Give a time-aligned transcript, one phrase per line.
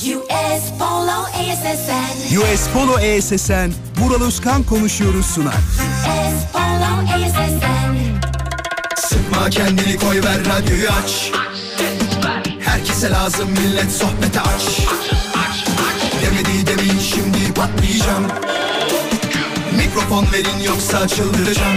[0.00, 2.38] US Polo ASSN.
[2.38, 5.54] US Polo ESSN, Vural Özkan konuşuyoruz sunar.
[5.54, 7.96] US Polo ASSN.
[8.96, 11.30] Sıkma kendini koy ver radyoyu aç
[12.60, 14.80] Herkese lazım millet sohbete aç
[16.22, 18.26] Demedi demin şimdi patlayacağım
[19.76, 21.76] Mikrofon verin yoksa çıldıracağım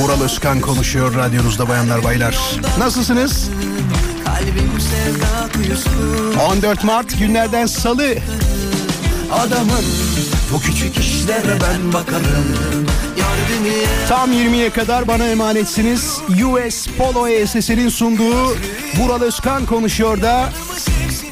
[0.00, 2.38] Vural Özkan konuşuyor radyonuzda bayanlar baylar.
[2.78, 3.50] Nasılsınız?
[4.24, 5.90] Kalbim sevda kuyusu
[6.50, 8.14] 14 Mart günlerden salı.
[9.32, 9.84] Adamın
[10.52, 12.86] bu küçük işlere ben bakarım
[14.08, 16.18] Tam 20'ye kadar bana emanetsiniz.
[16.46, 18.56] US Polo ESS'nin sunduğu
[18.98, 20.52] Vural Özkan konuşuyor da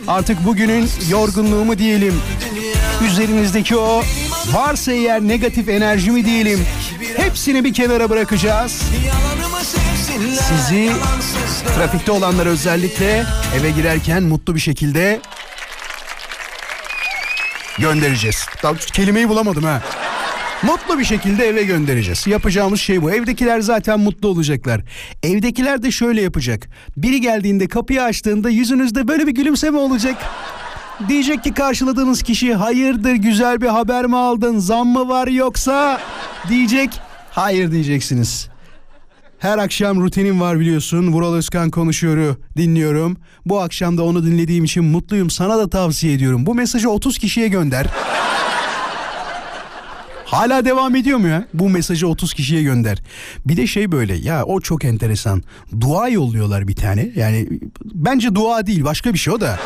[0.08, 2.14] artık bugünün yorgunluğumu diyelim.
[3.06, 4.02] Üzerinizdeki o
[4.52, 6.66] varsa eğer negatif enerjimi diyelim.
[7.18, 8.82] Hepsini bir kenara bırakacağız.
[10.48, 10.90] Sizi
[11.76, 13.24] trafikte olanlar özellikle
[13.60, 15.20] eve girerken mutlu bir şekilde
[17.78, 18.46] göndereceğiz.
[18.62, 19.82] Daha kelimeyi bulamadım ha.
[20.62, 22.26] Mutlu bir şekilde eve göndereceğiz.
[22.26, 23.10] Yapacağımız şey bu.
[23.10, 24.80] Evdekiler zaten mutlu olacaklar.
[25.22, 26.68] Evdekiler de şöyle yapacak.
[26.96, 30.16] Biri geldiğinde kapıyı açtığında yüzünüzde böyle bir gülümseme olacak.
[31.08, 36.00] Diyecek ki karşıladığınız kişi hayırdır güzel bir haber mi aldın zam mı var yoksa
[36.48, 37.00] diyecek
[37.38, 38.48] hayır diyeceksiniz.
[39.38, 41.12] Her akşam rutinim var biliyorsun.
[41.12, 43.16] Vural Özkan konuşuyor, dinliyorum.
[43.46, 45.30] Bu akşam da onu dinlediğim için mutluyum.
[45.30, 46.46] Sana da tavsiye ediyorum.
[46.46, 47.86] Bu mesajı 30 kişiye gönder.
[50.24, 51.44] Hala devam ediyor mu ya?
[51.54, 52.98] Bu mesajı 30 kişiye gönder.
[53.46, 55.42] Bir de şey böyle ya o çok enteresan.
[55.80, 57.10] Dua yolluyorlar bir tane.
[57.16, 57.48] Yani
[57.84, 59.58] bence dua değil başka bir şey o da.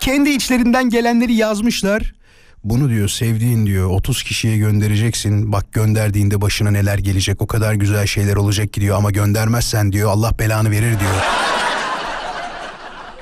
[0.00, 2.14] Kendi içlerinden gelenleri yazmışlar.
[2.64, 5.52] Bunu diyor sevdiğin diyor 30 kişiye göndereceksin.
[5.52, 10.10] Bak gönderdiğinde başına neler gelecek o kadar güzel şeyler olacak ki diyor ama göndermezsen diyor
[10.10, 11.22] Allah belanı verir diyor.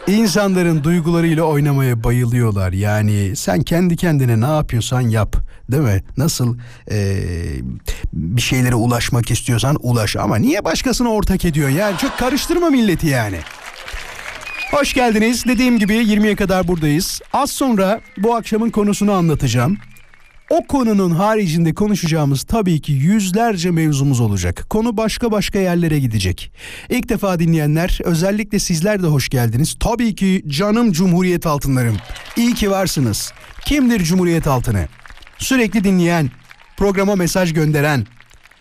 [0.06, 2.72] İnsanların duygularıyla oynamaya bayılıyorlar.
[2.72, 5.36] Yani sen kendi kendine ne yapıyorsan yap.
[5.70, 6.03] Değil mi?
[6.16, 6.56] Nasıl
[6.91, 7.14] eee,
[8.12, 10.16] bir şeylere ulaşmak istiyorsan ulaş.
[10.16, 11.76] Ama niye başkasına ortak ediyorsun?
[11.76, 13.38] Yani çok karıştırma milleti yani.
[14.72, 15.44] Hoş geldiniz.
[15.47, 17.21] Dediğim gibi 20'ye kadar buradayız.
[17.33, 19.78] Az sonra bu akşamın konusunu anlatacağım.
[20.50, 24.66] O konunun haricinde konuşacağımız tabii ki yüzlerce mevzumuz olacak.
[24.71, 26.53] Konu başka başka yerlere gidecek.
[26.88, 29.77] İlk defa dinleyenler özellikle sizler de hoş geldiniz.
[29.81, 31.97] Tabii ki canım Cumhuriyet altınlarım.
[32.37, 33.33] İyi ki varsınız.
[33.65, 34.89] Kimdir Cumhuriyet altını?
[35.39, 36.31] Sürekli dinleyen,
[36.77, 38.06] programa mesaj gönderen,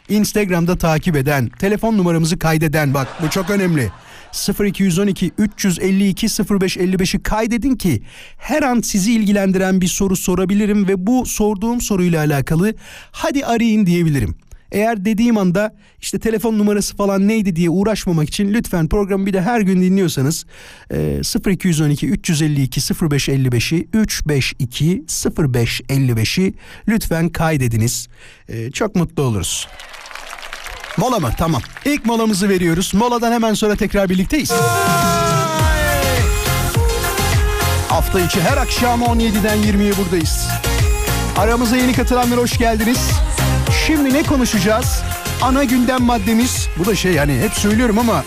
[0.09, 3.91] Instagram'da takip eden, telefon numaramızı kaydeden bak bu çok önemli.
[4.33, 8.01] 0212 352 0555'i kaydedin ki
[8.37, 12.73] her an sizi ilgilendiren bir soru sorabilirim ve bu sorduğum soruyla alakalı
[13.11, 14.35] hadi arayın diyebilirim.
[14.71, 19.41] Eğer dediğim anda işte telefon numarası falan neydi diye uğraşmamak için lütfen programı bir de
[19.41, 20.45] her gün dinliyorsanız
[20.93, 21.21] e,
[21.51, 26.53] 0212 352 0555'i 352 0555'i
[26.87, 28.07] lütfen kaydediniz.
[28.49, 29.67] E, çok mutlu oluruz.
[30.97, 31.31] Mola mı?
[31.37, 31.61] Tamam.
[31.85, 32.93] İlk molamızı veriyoruz.
[32.93, 34.51] Moladan hemen sonra tekrar birlikteyiz.
[37.89, 40.47] Hafta içi her akşam 17'den 20'ye buradayız.
[41.37, 43.09] Aramıza yeni katılanlar hoş geldiniz.
[43.87, 45.01] Şimdi ne konuşacağız?
[45.41, 46.67] Ana gündem maddemiz.
[46.79, 48.23] Bu da şey yani hep söylüyorum ama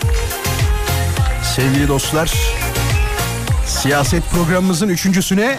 [1.57, 2.33] sevgili dostlar
[3.67, 5.59] siyaset programımızın üçüncüsüne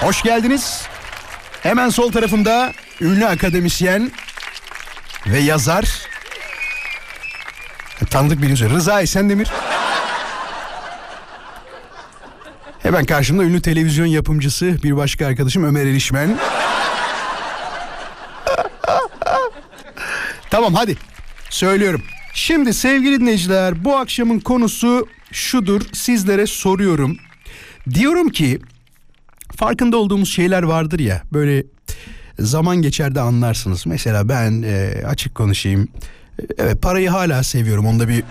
[0.00, 0.82] hoş geldiniz.
[1.62, 4.10] Hemen sol tarafımda ünlü akademisyen
[5.26, 6.09] ve yazar
[8.06, 9.50] tanıdık birisi Rıza Esendemir.
[12.82, 16.38] Hemen karşımda ünlü televizyon yapımcısı bir başka arkadaşım Ömer Erişmen.
[20.50, 20.96] tamam hadi
[21.50, 22.02] söylüyorum.
[22.34, 27.16] Şimdi sevgili dinleyiciler bu akşamın konusu şudur sizlere soruyorum.
[27.94, 28.58] Diyorum ki
[29.56, 31.64] farkında olduğumuz şeyler vardır ya böyle
[32.38, 33.86] zaman geçer de anlarsınız.
[33.86, 35.88] Mesela ben e, açık konuşayım.
[36.58, 38.22] Evet parayı hala seviyorum onda bir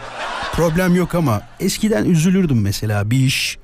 [0.54, 3.58] problem yok ama eskiden üzülürdüm mesela bir iş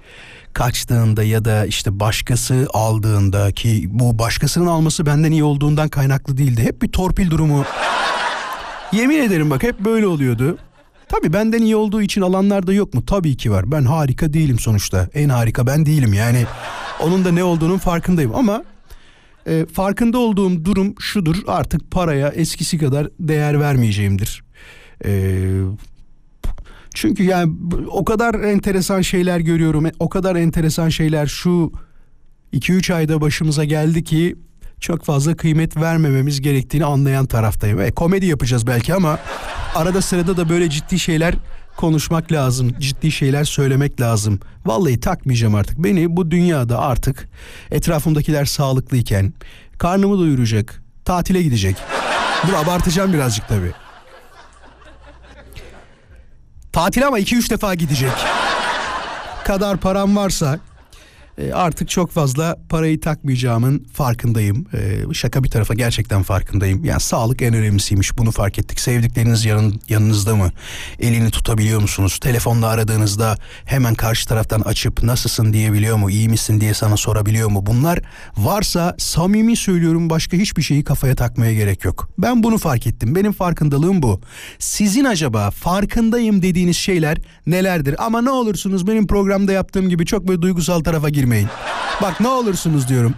[0.53, 6.63] kaçtığında ya da işte başkası aldığında ki bu başkasının alması benden iyi olduğundan kaynaklı değildi.
[6.63, 7.65] Hep bir torpil durumu.
[8.91, 10.57] Yemin ederim bak hep böyle oluyordu.
[11.09, 13.05] Tabii benden iyi olduğu için alanlar da yok mu?
[13.05, 13.71] Tabii ki var.
[13.71, 15.09] Ben harika değilim sonuçta.
[15.13, 16.45] En harika ben değilim yani.
[16.99, 18.63] Onun da ne olduğunun farkındayım ama
[19.47, 21.35] e, farkında olduğum durum şudur.
[21.47, 24.43] Artık paraya eskisi kadar değer vermeyeceğimdir.
[25.05, 25.41] E,
[26.93, 27.53] çünkü yani
[27.87, 29.85] o kadar enteresan şeyler görüyorum.
[29.99, 31.71] O kadar enteresan şeyler şu
[32.53, 34.35] 2-3 ayda başımıza geldi ki
[34.79, 37.81] çok fazla kıymet vermememiz gerektiğini anlayan taraftayım.
[37.81, 39.19] E, komedi yapacağız belki ama
[39.75, 41.35] arada sırada da böyle ciddi şeyler
[41.77, 42.73] konuşmak lazım.
[42.79, 44.39] Ciddi şeyler söylemek lazım.
[44.65, 45.77] Vallahi takmayacağım artık.
[45.83, 47.29] Beni bu dünyada artık
[47.71, 49.33] etrafımdakiler sağlıklıyken
[49.77, 51.75] karnımı doyuracak, tatile gidecek.
[52.47, 53.71] Dur abartacağım birazcık tabii.
[56.71, 58.11] Tatil ama 2-3 defa gidecek.
[59.43, 60.59] kadar param varsa
[61.37, 64.65] e, artık çok fazla parayı takmayacağımın farkındayım.
[64.73, 66.85] E, şaka bir tarafa gerçekten farkındayım.
[66.85, 68.79] Yani sağlık en önemlisiymiş bunu fark ettik.
[68.79, 70.51] Sevdikleriniz yanın, yanınızda mı?
[70.99, 72.19] Elini tutabiliyor musunuz?
[72.19, 76.09] Telefonla aradığınızda hemen karşı taraftan açıp nasılsın diyebiliyor mu?
[76.09, 77.65] İyi misin diye sana sorabiliyor mu?
[77.65, 77.99] Bunlar
[78.37, 82.09] varsa samimi söylüyorum başka hiçbir şeyi kafaya takmaya gerek yok.
[82.17, 83.15] Ben bunu fark ettim.
[83.15, 84.21] Benim farkındalığım bu.
[84.59, 87.17] Sizin acaba farkındayım dediğiniz şeyler
[87.47, 87.95] nelerdir?
[88.05, 91.47] Ama ne olursunuz benim programda yaptığım gibi çok böyle duygusal tarafa girmeyin.
[92.01, 93.13] Bak ne olursunuz diyorum.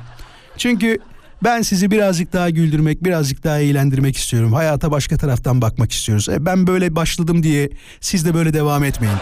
[0.57, 0.97] Çünkü
[1.43, 4.53] ben sizi birazcık daha güldürmek, birazcık daha eğlendirmek istiyorum.
[4.53, 6.29] Hayata başka taraftan bakmak istiyoruz.
[6.29, 7.69] E, ben böyle başladım diye
[8.01, 9.17] siz de böyle devam etmeyin.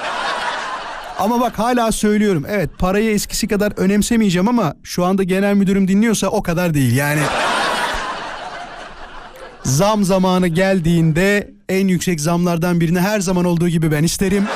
[1.20, 2.46] Ama bak hala söylüyorum.
[2.50, 6.96] Evet parayı eskisi kadar önemsemeyeceğim ama şu anda genel müdürüm dinliyorsa o kadar değil.
[6.96, 7.22] Yani
[9.64, 14.48] zam zamanı geldiğinde en yüksek zamlardan birini her zaman olduğu gibi ben isterim.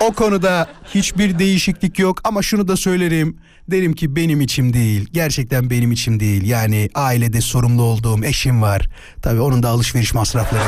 [0.00, 3.36] O konuda hiçbir değişiklik yok ama şunu da söylerim.
[3.70, 5.08] Derim ki benim içim değil.
[5.12, 6.46] Gerçekten benim içim değil.
[6.46, 8.88] Yani ailede sorumlu olduğum eşim var.
[9.22, 10.62] Tabii onun da alışveriş masrafları.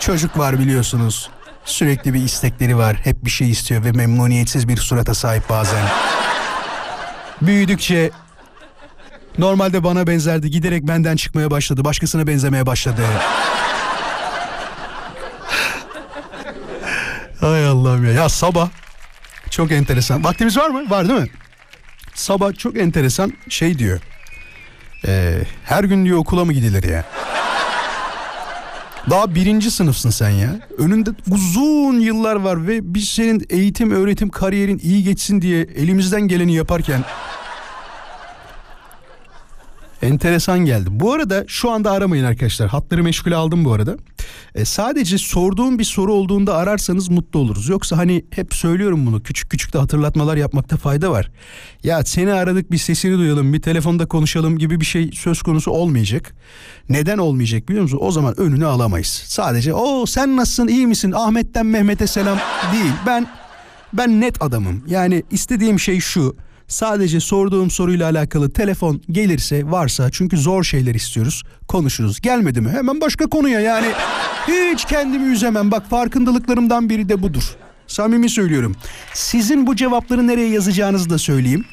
[0.00, 1.30] Çocuk var biliyorsunuz.
[1.64, 2.96] Sürekli bir istekleri var.
[3.04, 5.88] Hep bir şey istiyor ve memnuniyetsiz bir surata sahip bazen.
[7.42, 8.10] Büyüdükçe
[9.38, 10.50] normalde bana benzerdi.
[10.50, 11.84] Giderek benden çıkmaya başladı.
[11.84, 13.02] Başkasına benzemeye başladı.
[17.44, 18.12] Hay Allah'ım ya.
[18.12, 18.68] Ya sabah
[19.50, 20.24] çok enteresan.
[20.24, 20.90] Vaktimiz var mı?
[20.90, 21.28] Var değil mi?
[22.14, 24.00] Sabah çok enteresan şey diyor.
[25.06, 27.04] Ee, her gün diyor okula mı gidilir ya?
[29.10, 30.60] Daha birinci sınıfsın sen ya.
[30.78, 36.54] Önünde uzun yıllar var ve biz senin eğitim, öğretim, kariyerin iyi geçsin diye elimizden geleni
[36.54, 37.04] yaparken
[40.04, 40.88] Enteresan geldi.
[40.90, 42.68] Bu arada şu anda aramayın arkadaşlar.
[42.68, 43.96] Hatları meşgule aldım bu arada.
[44.54, 47.68] E, sadece sorduğum bir soru olduğunda ararsanız mutlu oluruz.
[47.68, 49.22] Yoksa hani hep söylüyorum bunu.
[49.22, 51.30] Küçük küçük de hatırlatmalar yapmakta fayda var.
[51.82, 56.34] Ya seni aradık bir sesini duyalım, bir telefonda konuşalım gibi bir şey söz konusu olmayacak.
[56.88, 57.98] Neden olmayacak biliyor musun?
[58.00, 59.22] O zaman önünü alamayız.
[59.26, 61.12] Sadece o sen nasılsın, iyi misin?
[61.12, 62.38] Ahmet'ten Mehmet'e selam
[62.72, 62.92] değil.
[63.06, 63.26] Ben
[63.92, 64.82] ben net adamım.
[64.86, 66.36] Yani istediğim şey şu.
[66.68, 72.20] Sadece sorduğum soruyla alakalı telefon gelirse varsa çünkü zor şeyler istiyoruz konuşuruz.
[72.20, 73.86] Gelmedi mi hemen başka konuya yani
[74.48, 75.70] hiç kendimi üzemem.
[75.70, 77.56] Bak farkındalıklarımdan biri de budur.
[77.86, 78.76] Samimi söylüyorum.
[79.12, 81.64] Sizin bu cevapları nereye yazacağınızı da söyleyeyim.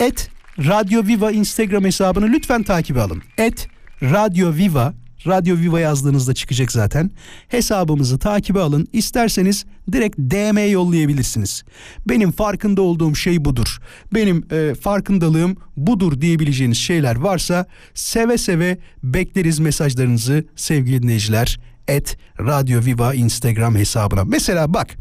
[0.00, 3.22] Et Radyo Viva Instagram hesabını lütfen takip alın.
[3.38, 3.68] Et
[4.02, 4.94] Radyo Viva
[5.26, 7.10] Radyo Viva yazdığınızda çıkacak zaten.
[7.48, 8.88] Hesabımızı takibe alın.
[8.92, 11.62] İsterseniz direkt DM yollayabilirsiniz.
[12.08, 13.78] Benim farkında olduğum şey budur.
[14.14, 21.60] Benim e, farkındalığım budur diyebileceğiniz şeyler varsa seve seve bekleriz mesajlarınızı sevgili dinleyiciler.
[21.88, 24.24] Et Radyo Viva Instagram hesabına.
[24.24, 24.96] Mesela bak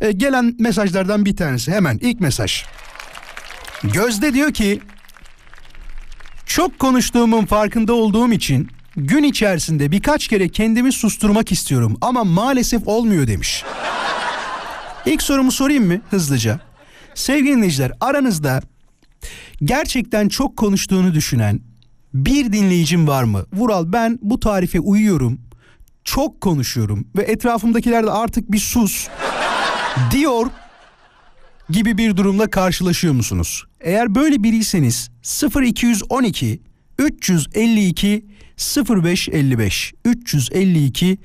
[0.00, 2.64] e, gelen mesajlardan bir tanesi hemen ilk mesaj.
[3.82, 4.80] Gözde diyor ki
[6.46, 13.26] çok konuştuğumun farkında olduğum için gün içerisinde birkaç kere kendimi susturmak istiyorum ama maalesef olmuyor
[13.26, 13.64] demiş.
[15.06, 16.60] İlk sorumu sorayım mı hızlıca?
[17.14, 18.60] Sevgili dinleyiciler aranızda
[19.64, 21.60] gerçekten çok konuştuğunu düşünen
[22.14, 23.44] bir dinleyicim var mı?
[23.52, 25.40] Vural ben bu tarife uyuyorum.
[26.04, 29.08] Çok konuşuyorum ve etrafımdakiler de artık bir sus
[30.10, 30.46] diyor
[31.70, 33.64] gibi bir durumla karşılaşıyor musunuz?
[33.80, 35.10] Eğer böyle biriyseniz
[35.62, 36.60] 0212
[36.98, 38.24] 352
[38.58, 41.18] 0555 352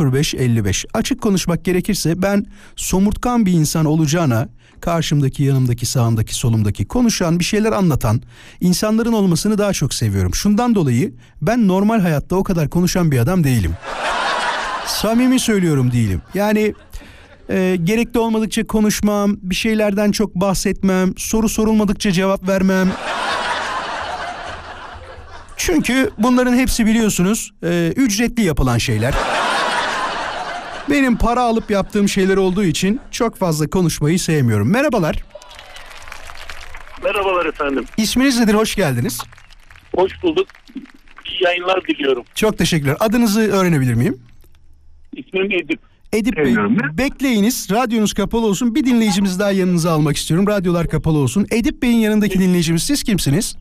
[0.00, 4.48] 0555 açık konuşmak gerekirse ben somurtkan bir insan olacağına
[4.80, 8.22] karşımdaki yanımdaki sağımdaki solumdaki konuşan bir şeyler anlatan
[8.60, 10.34] insanların olmasını daha çok seviyorum.
[10.34, 13.72] Şundan dolayı ben normal hayatta o kadar konuşan bir adam değilim.
[14.86, 16.22] Samimi söylüyorum değilim.
[16.34, 16.74] Yani
[17.50, 22.92] e, gerekli olmadıkça konuşmam, bir şeylerden çok bahsetmem, soru sorulmadıkça cevap vermem.
[25.56, 29.14] Çünkü bunların hepsi biliyorsunuz e, ücretli yapılan şeyler.
[30.90, 34.70] Benim para alıp yaptığım şeyler olduğu için çok fazla konuşmayı sevmiyorum.
[34.72, 35.24] Merhabalar.
[37.04, 37.84] Merhabalar efendim.
[37.96, 38.54] İsminiz nedir?
[38.54, 39.20] Hoş geldiniz.
[39.96, 40.48] Hoş bulduk.
[41.30, 42.24] İyi yayınlar diliyorum.
[42.34, 42.96] Çok teşekkürler.
[43.00, 44.18] Adınızı öğrenebilir miyim?
[45.16, 45.80] İsmim Edip.
[46.12, 46.56] Edip Bey,
[46.98, 47.68] bekleyiniz.
[47.70, 48.74] Radyonuz kapalı olsun.
[48.74, 50.46] Bir dinleyicimiz daha yanınıza almak istiyorum.
[50.46, 51.46] Radyolar kapalı olsun.
[51.50, 53.56] Edip Bey'in yanındaki dinleyicimiz siz kimsiniz?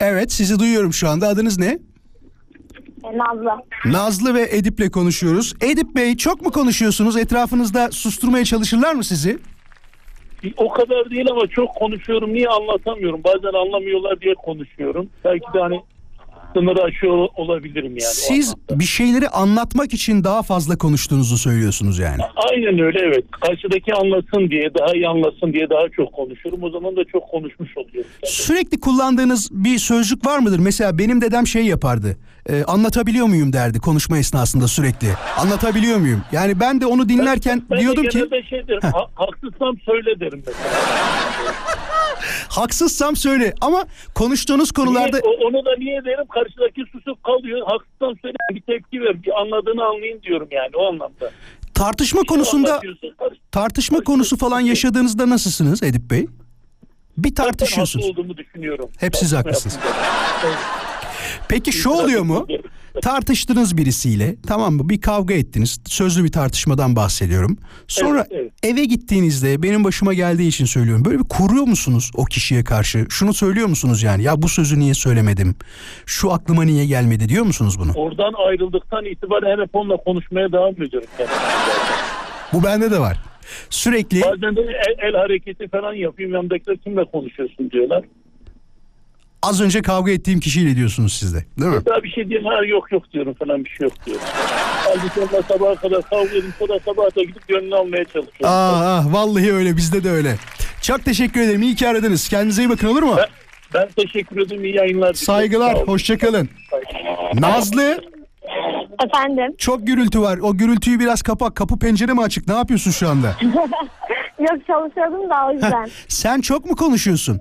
[0.00, 1.28] Evet, sizi duyuyorum şu anda.
[1.28, 1.78] Adınız ne?
[3.14, 3.50] Nazlı.
[3.86, 5.54] Nazlı ve Edip'le konuşuyoruz.
[5.60, 7.16] Edip Bey çok mu konuşuyorsunuz?
[7.16, 9.38] Etrafınızda susturmaya çalışırlar mı sizi?
[10.56, 12.32] O kadar değil ama çok konuşuyorum.
[12.32, 13.20] Niye anlatamıyorum?
[13.24, 15.08] Bazen anlamıyorlar diye konuşuyorum.
[15.24, 15.80] Belki de hani
[16.58, 18.14] sınırı aşıyor olabilirim yani.
[18.14, 22.22] Siz bir şeyleri anlatmak için daha fazla konuştuğunuzu söylüyorsunuz yani.
[22.50, 23.24] Aynen öyle evet.
[23.40, 26.62] Karşıdaki anlasın diye, daha iyi anlasın diye daha çok konuşurum.
[26.62, 28.10] O zaman da çok konuşmuş oluyorum.
[28.24, 30.58] Sürekli kullandığınız bir sözcük var mıdır?
[30.58, 32.16] Mesela benim dedem şey yapardı.
[32.50, 35.08] Ee, anlatabiliyor muyum derdi konuşma esnasında sürekli.
[35.38, 36.22] Anlatabiliyor muyum?
[36.32, 40.20] Yani ben de onu dinlerken Ben diyordum de ki genelde şey derim, ha- haksızsam söyle
[40.20, 40.68] derim mesela.
[42.48, 43.84] haksızsam söyle ama
[44.14, 46.24] konuştuğunuz konularda Niye- onu da niye derim?
[46.46, 47.66] Karşıdaki susup kalıyor.
[47.66, 49.22] Haksızsam söyle bir tepki ver.
[49.22, 51.30] Bir anladığını anlayın diyorum yani o anlamda.
[51.74, 56.26] tartışma konusunda Anlatıyorsun, karşı- tartışma konusu falan yaşadığınızda nasılsınız Edip Bey?
[57.18, 58.04] Bir Ben tartışıyorsunuz.
[58.06, 58.90] haklı olduğumu düşünüyorum.
[59.00, 59.78] Hep siz haklısınız.
[61.48, 62.46] Peki şu oluyor mu?
[63.02, 64.88] Tartıştınız birisiyle tamam mı?
[64.88, 65.80] Bir kavga ettiniz.
[65.86, 67.58] Sözlü bir tartışmadan bahsediyorum.
[67.88, 68.52] Sonra Evet, evet.
[68.74, 71.04] eve gittiğinizde benim başıma geldiği için söylüyorum.
[71.04, 73.06] Böyle bir kuruyor musunuz o kişiye karşı?
[73.10, 74.22] Şunu söylüyor musunuz yani?
[74.22, 75.54] Ya bu sözü niye söylemedim?
[76.06, 77.92] Şu aklıma niye gelmedi diyor musunuz bunu?
[77.94, 81.08] Oradan ayrıldıktan itibaren hep onunla konuşmaya devam ediyorum.
[82.52, 83.20] Bu bende de var.
[83.70, 86.32] Sürekli Bazen de el, el hareketi falan yapayım.
[86.34, 88.04] Yanımdakiler kimle konuşuyorsun diyorlar.
[89.48, 91.44] Az önce kavga ettiğim kişiyle diyorsunuz siz de.
[91.60, 91.86] Değil mi?
[91.86, 92.48] Daha bir şey diyeyim.
[92.48, 94.24] Ha, yok yok diyorum falan bir şey yok diyorum.
[94.84, 98.44] Halbuki onunla sabaha kadar kavga edip sonra sabaha da gidip gönlünü almaya çalışıyorum.
[98.44, 100.36] Aa, ah, vallahi öyle bizde de öyle.
[100.82, 101.62] Çok teşekkür ederim.
[101.62, 102.28] İyi ki aradınız.
[102.28, 103.16] Kendinize iyi bakın olur mu?
[103.16, 103.26] Ben,
[103.74, 104.64] ben teşekkür ederim.
[104.64, 105.14] İyi yayınlar.
[105.14, 105.14] diliyorum.
[105.14, 105.74] Saygılar.
[105.88, 106.48] Hoşçakalın.
[107.34, 108.00] Nazlı
[109.06, 109.54] Efendim?
[109.58, 110.38] çok gürültü var.
[110.38, 111.54] O gürültüyü biraz kapat.
[111.54, 112.48] Kapı pencere mi açık?
[112.48, 113.26] Ne yapıyorsun şu anda?
[114.38, 115.88] Yok çalışıyordum da o yüzden.
[116.08, 117.40] Sen çok mu konuşuyorsun?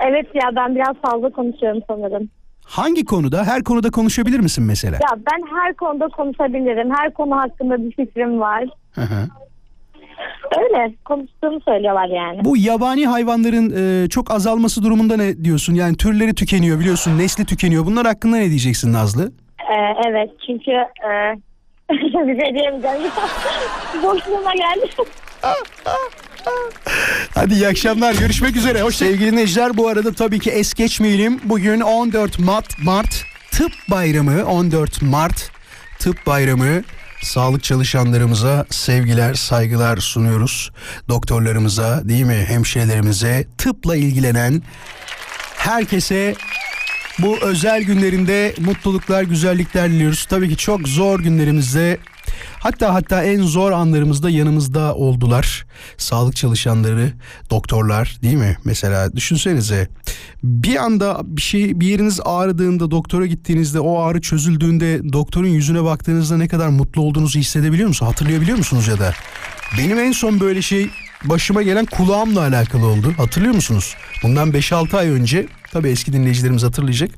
[0.00, 2.28] Evet ya ben biraz fazla konuşuyorum sanırım.
[2.64, 3.44] Hangi konuda?
[3.44, 4.94] Her konuda konuşabilir misin mesela?
[4.94, 6.90] Ya ben her konuda konuşabilirim.
[6.94, 8.64] Her konu hakkında bir fikrim var.
[8.94, 9.28] Hı hı.
[10.58, 12.44] Öyle konuştuğumu söylüyorlar yani.
[12.44, 13.74] Bu yabani hayvanların
[14.04, 15.74] e, çok azalması durumunda ne diyorsun?
[15.74, 17.18] Yani türleri tükeniyor biliyorsun.
[17.18, 17.86] Nesli tükeniyor.
[17.86, 19.32] Bunlar hakkında ne diyeceksin Nazlı?
[19.70, 21.34] Ee, evet çünkü e,
[21.90, 23.12] bir şey diyemeyeceğim.
[24.02, 24.90] Boşluğuma geldi.
[27.34, 28.14] Hadi iyi akşamlar.
[28.14, 28.82] Görüşmek üzere.
[28.82, 29.76] Hoş sevgili dinleyiciler.
[29.76, 31.40] Bu arada tabii ki es geçmeyelim.
[31.44, 34.44] Bugün 14 Mart, Mart Tıp Bayramı.
[34.44, 35.50] 14 Mart
[35.98, 36.82] Tıp Bayramı.
[37.22, 40.70] Sağlık çalışanlarımıza sevgiler, saygılar sunuyoruz.
[41.08, 42.44] Doktorlarımıza, değil mi?
[42.48, 44.62] Hemşirelerimize, tıpla ilgilenen
[45.56, 46.34] herkese
[47.18, 50.24] bu özel günlerinde mutluluklar, güzellikler diliyoruz.
[50.24, 51.98] Tabii ki çok zor günlerimizde
[52.58, 55.66] hatta hatta en zor anlarımızda yanımızda oldular.
[55.96, 57.12] Sağlık çalışanları,
[57.50, 58.56] doktorlar değil mi?
[58.64, 59.88] Mesela düşünsenize
[60.42, 66.36] bir anda bir şey bir yeriniz ağrıdığında doktora gittiğinizde o ağrı çözüldüğünde doktorun yüzüne baktığınızda
[66.36, 68.10] ne kadar mutlu olduğunuzu hissedebiliyor musunuz?
[68.10, 69.14] Hatırlayabiliyor musunuz ya da?
[69.78, 70.90] Benim en son böyle şey
[71.24, 73.14] başıma gelen kulağımla alakalı oldu.
[73.16, 73.94] Hatırlıyor musunuz?
[74.22, 77.10] Bundan 5-6 ay önce tabii eski dinleyicilerimiz hatırlayacak.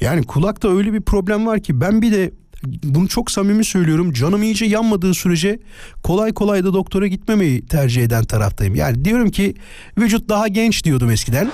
[0.00, 2.30] Yani kulakta öyle bir problem var ki ben bir de
[2.64, 4.12] bunu çok samimi söylüyorum.
[4.12, 5.58] Canım iyice yanmadığı sürece
[6.02, 8.74] kolay kolay da doktora gitmemeyi tercih eden taraftayım.
[8.74, 9.54] Yani diyorum ki
[9.98, 11.50] vücut daha genç diyordum eskiden.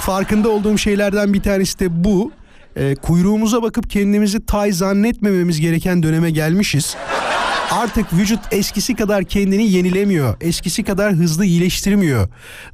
[0.00, 2.32] Farkında olduğum şeylerden bir tanesi de bu.
[2.76, 6.96] Ee, kuyruğumuza bakıp kendimizi tay zannetmememiz gereken döneme gelmişiz.
[7.70, 10.36] Artık vücut eskisi kadar kendini yenilemiyor.
[10.40, 12.28] Eskisi kadar hızlı iyileştirmiyor.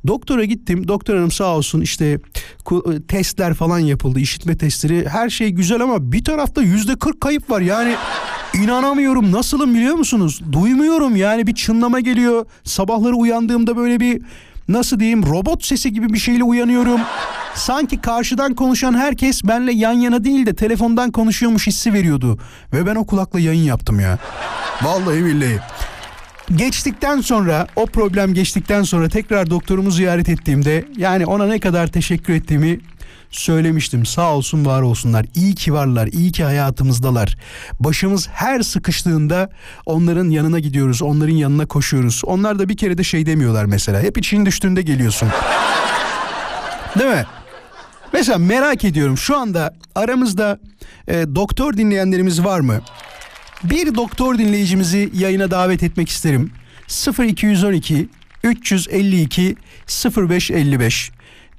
[0.07, 0.89] Doktora gittim.
[0.89, 2.19] Doktor hanım sağ olsun işte
[2.65, 4.21] ku- testler falan yapıldı.
[4.21, 5.09] işitme testleri.
[5.09, 7.61] Her şey güzel ama bir tarafta yüzde 40 kayıp var.
[7.61, 7.95] Yani
[8.55, 9.33] inanamıyorum.
[9.33, 10.41] Nasılım biliyor musunuz?
[10.53, 12.47] Duymuyorum yani bir çınlama geliyor.
[12.65, 14.23] Sabahları uyandığımda böyle bir
[14.69, 17.01] nasıl diyeyim robot sesi gibi bir şeyle uyanıyorum.
[17.57, 22.39] Sanki karşıdan konuşan herkes benle yan yana değil de telefondan konuşuyormuş hissi veriyordu.
[22.73, 24.19] Ve ben o kulakla yayın yaptım ya.
[24.83, 25.59] Vallahi billahi.
[26.57, 32.35] Geçtikten sonra o problem geçtikten sonra tekrar doktorumu ziyaret ettiğimde yani ona ne kadar teşekkür
[32.35, 32.81] ettiğimi
[33.31, 34.07] söylemiştim.
[34.07, 35.27] Sağ olsun var olsunlar.
[35.35, 36.07] İyi ki varlar.
[36.07, 37.37] iyi ki hayatımızdalar.
[37.81, 39.51] Başımız her sıkıştığında
[39.87, 41.03] onların yanına gidiyoruz.
[41.03, 42.23] Onların yanına koşuyoruz.
[42.25, 44.01] Onlar da bir kere de şey demiyorlar mesela.
[44.01, 45.29] Hep için düştüğünde geliyorsun.
[46.99, 47.25] Değil mi?
[48.13, 50.59] Mesela merak ediyorum şu anda aramızda
[51.09, 52.81] e, doktor dinleyenlerimiz var mı?
[53.65, 56.53] Bir doktor dinleyicimizi yayına davet etmek isterim.
[57.19, 58.09] 0212
[58.45, 59.57] 352
[60.17, 61.11] 0555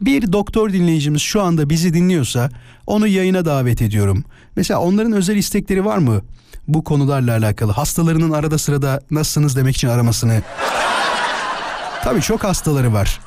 [0.02, 2.50] bir doktor dinleyicimiz şu anda bizi dinliyorsa
[2.88, 4.24] onu yayına davet ediyorum.
[4.56, 6.22] Mesela onların özel istekleri var mı
[6.68, 7.72] bu konularla alakalı?
[7.72, 10.42] Hastalarının arada sırada nasılsınız demek için aramasını.
[12.04, 13.20] Tabii çok hastaları var.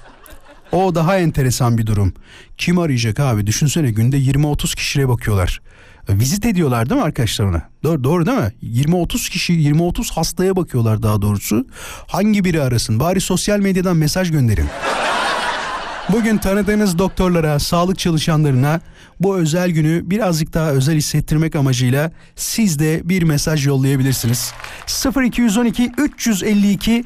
[0.72, 2.14] O daha enteresan bir durum.
[2.58, 3.46] Kim arayacak abi?
[3.46, 5.60] Düşünsene günde 20-30 kişiye bakıyorlar.
[6.08, 7.62] Vizit ediyorlar değil mi arkadaşlar ona?
[7.82, 8.52] Doğru, doğru değil mi?
[8.62, 11.66] 20-30 kişi, 20-30 hastaya bakıyorlar daha doğrusu.
[12.06, 13.00] Hangi biri arasın?
[13.00, 14.66] Bari sosyal medyadan mesaj gönderin.
[16.12, 18.80] Bugün tanıdığınız doktorlara, sağlık çalışanlarına
[19.20, 24.52] bu özel günü birazcık daha özel hissettirmek amacıyla siz de bir mesaj yollayabilirsiniz.
[25.16, 27.04] 0212 352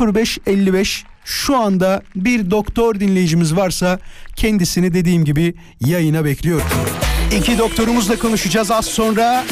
[0.00, 3.98] 0555 şu anda bir doktor dinleyicimiz varsa
[4.36, 6.66] kendisini dediğim gibi yayına bekliyorum.
[7.38, 9.44] İki doktorumuzla konuşacağız az sonra.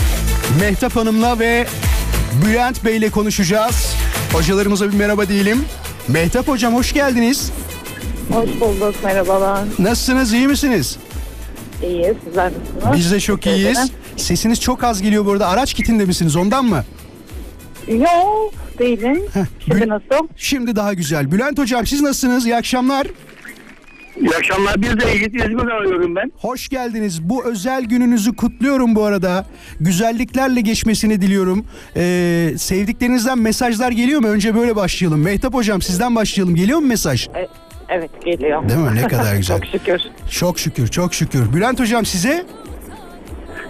[0.61, 1.67] Mehtap Hanım'la ve
[2.47, 3.95] Bülent Bey'le konuşacağız.
[4.33, 5.65] Hocalarımıza bir merhaba diyelim.
[6.09, 7.53] Mehtap Hocam hoş geldiniz.
[8.33, 8.95] Hoş bulduk.
[9.05, 9.65] Merhabalar.
[9.79, 10.97] Nasılsınız iyi misiniz?
[11.83, 12.17] İyiyiz.
[12.25, 12.97] Sizler nasılsınız?
[12.99, 13.91] Biz de çok iyiyiz.
[14.17, 15.49] Sesiniz çok az geliyor bu arada.
[15.49, 16.85] Araç kitinde misiniz ondan mı?
[17.89, 19.23] Yok değilim.
[19.65, 20.29] Şimdi Bül- nasıl?
[20.37, 21.33] Şimdi daha güzel.
[21.33, 22.47] Bülent Hocam siz nasılsınız?
[22.47, 23.07] İyi akşamlar.
[24.21, 24.83] İyi akşamlar.
[24.83, 26.33] Bir de Yiğit İzmir'den arıyorum ben.
[26.37, 27.23] Hoş geldiniz.
[27.23, 29.47] Bu özel gününüzü kutluyorum bu arada.
[29.81, 31.65] Güzelliklerle geçmesini diliyorum.
[31.97, 34.27] Ee, sevdiklerinizden mesajlar geliyor mu?
[34.29, 35.23] Önce böyle başlayalım.
[35.23, 36.55] Mehtap Hocam sizden başlayalım.
[36.55, 37.29] Geliyor mu mesaj?
[37.29, 37.49] E,
[37.89, 38.69] evet geliyor.
[38.69, 38.95] Değil mi?
[38.95, 39.57] Ne kadar güzel.
[39.61, 40.01] Çok şükür.
[40.31, 41.53] Çok şükür, çok şükür.
[41.55, 42.45] Bülent Hocam size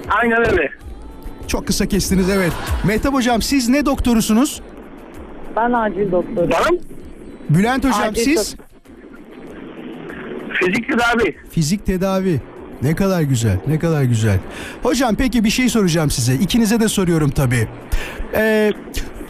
[0.08, 0.70] Aynen öyle.
[1.46, 2.52] çok kısa kestiniz evet.
[2.86, 4.60] Mehtap Hocam siz ne doktorusunuz?
[5.56, 6.50] Ben acil doktorum.
[6.50, 6.78] Bana
[7.50, 8.56] Bülent Hocam Acil siz?
[10.60, 11.36] fizik tedavi.
[11.50, 12.40] Fizik tedavi.
[12.82, 14.38] Ne kadar güzel, ne kadar güzel.
[14.82, 16.34] Hocam peki bir şey soracağım size.
[16.34, 17.68] İkinize de soruyorum tabii.
[18.34, 18.72] Ee,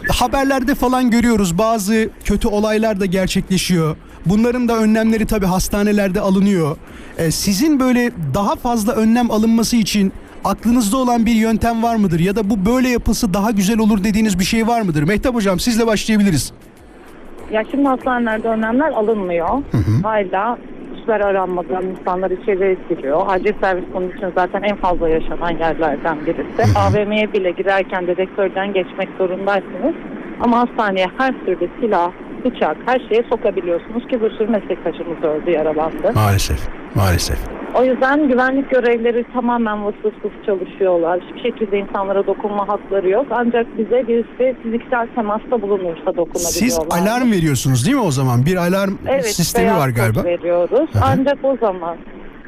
[0.08, 3.96] haberlerde falan görüyoruz bazı kötü olaylar da gerçekleşiyor.
[4.26, 6.76] Bunların da önlemleri tabii hastanelerde alınıyor.
[7.18, 10.12] Ee, sizin böyle daha fazla önlem alınması için
[10.44, 12.20] aklınızda olan bir yöntem var mıdır?
[12.20, 15.02] Ya da bu böyle yapılsa daha güzel olur dediğiniz bir şey var mıdır?
[15.02, 16.52] Mehtap Hocam sizle başlayabiliriz.
[17.52, 19.48] Ya şimdi hastanelerde önlemler alınmıyor.
[20.02, 20.58] Hala
[20.98, 23.22] üstler aranmadan insanlar içeri giriyor.
[23.28, 26.78] Acil servis bunun için zaten en fazla yaşanan yerlerden birisi.
[26.78, 29.94] AVM'ye bile girerken dedektörden geçmek zorundaysınız.
[30.40, 32.12] Ama hastaneye her türlü silah,
[32.44, 36.12] bıçak, her şeye sokabiliyorsunuz ki bir sürü meslektaşımız öldü, yaralandı.
[36.14, 37.38] Maalesef, maalesef.
[37.74, 41.20] O yüzden güvenlik görevlileri tamamen vasıfsız çalışıyorlar.
[41.20, 43.26] Hiçbir şekilde insanlara dokunma hakları yok.
[43.30, 46.50] Ancak bize birisi fiziksel temasta bulunursa dokunabiliyorlar.
[46.50, 48.46] Siz alarm veriyorsunuz değil mi o zaman?
[48.46, 50.24] Bir alarm evet, sistemi var galiba.
[50.24, 50.94] veriyoruz.
[50.94, 50.98] hı.
[51.02, 51.96] Ancak o zaman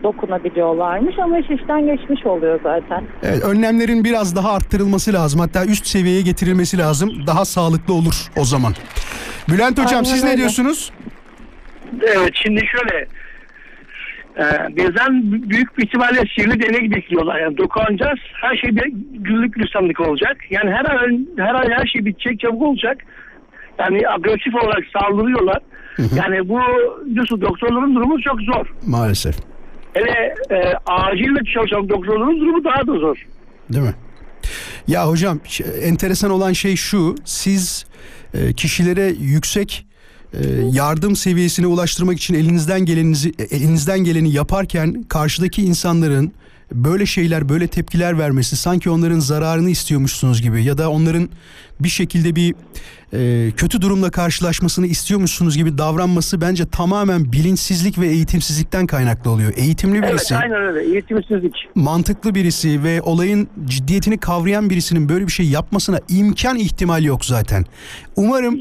[0.02, 3.04] dokunabiliyorlarmış ama iş işten geçmiş oluyor zaten.
[3.22, 5.40] Evet, önlemlerin biraz daha arttırılması lazım.
[5.40, 7.10] Hatta üst seviyeye getirilmesi lazım.
[7.26, 8.72] Daha sağlıklı olur o zaman.
[9.48, 10.38] Bülent Hocam Aynen siz ne öyle.
[10.38, 10.92] diyorsunuz?
[12.02, 13.06] Evet şimdi şöyle.
[14.38, 17.40] E, bizden büyük bir ihtimalle sihirli deney bekliyorlar.
[17.40, 18.18] Yani dokunacağız.
[18.42, 20.36] Her şey bir güllük gülistanlık olacak.
[20.50, 22.96] Yani her an her an her şey bitecek çabuk olacak.
[23.78, 25.58] Yani agresif olarak saldırıyorlar.
[26.16, 26.60] Yani bu
[27.06, 28.66] biliyorsun doktorların durumu çok zor.
[28.86, 29.34] Maalesef.
[29.92, 33.26] Hele e, acille çalışan doktorların durumu daha da zor.
[33.72, 33.94] Değil mi?
[34.88, 35.40] Ya hocam
[35.83, 37.14] enteresan olan şey şu.
[37.24, 37.87] Siz
[38.35, 39.87] e, kişilere yüksek
[40.35, 40.38] e,
[40.72, 46.33] yardım seviyesine ulaştırmak için elinizden gelenizi e, elinizden geleni yaparken karşıdaki insanların
[46.74, 51.28] böyle şeyler, böyle tepkiler vermesi sanki onların zararını istiyormuşsunuz gibi ya da onların
[51.80, 52.54] bir şekilde bir
[53.12, 59.52] e, kötü durumla karşılaşmasını istiyormuşsunuz gibi davranması bence tamamen bilinçsizlik ve eğitimsizlikten kaynaklı oluyor.
[59.56, 60.92] Eğitimli Evet birisi aynen öyle.
[60.92, 61.54] Eğitimsizlik.
[61.74, 67.64] mantıklı birisi ve olayın ciddiyetini kavrayan birisinin böyle bir şey yapmasına imkan ihtimal yok zaten.
[68.16, 68.58] Umarım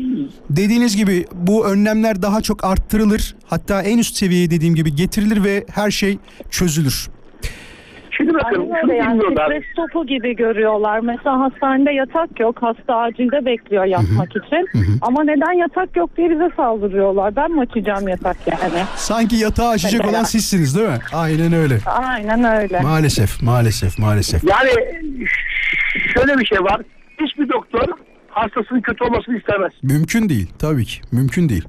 [0.50, 3.36] dediğiniz gibi bu önlemler daha çok arttırılır.
[3.46, 6.18] Hatta en üst seviyeye dediğim gibi getirilir ve her şey
[6.50, 7.10] çözülür.
[8.22, 9.46] Şimdi bakın Aynen şunu öyle yani bilmiyorlar.
[9.46, 11.00] stres topu gibi görüyorlar.
[11.00, 12.58] Mesela hastanede yatak yok.
[12.62, 14.68] Hasta acilde bekliyor yatmak için.
[15.02, 17.36] Ama neden yatak yok diye bize saldırıyorlar.
[17.36, 18.84] Ben mi açacağım yatak yani?
[18.96, 20.18] Sanki yatağı açacak Mesela.
[20.18, 21.00] olan sizsiniz değil mi?
[21.14, 21.78] Aynen öyle.
[21.86, 22.80] Aynen öyle.
[22.82, 24.44] Maalesef, maalesef, maalesef.
[24.44, 24.70] Yani
[26.14, 26.82] şöyle bir şey var.
[27.22, 27.88] Hiçbir doktor
[28.30, 29.72] hastasının kötü olmasını istemez.
[29.84, 31.02] Mümkün değil tabii ki.
[31.12, 31.66] Mümkün değil.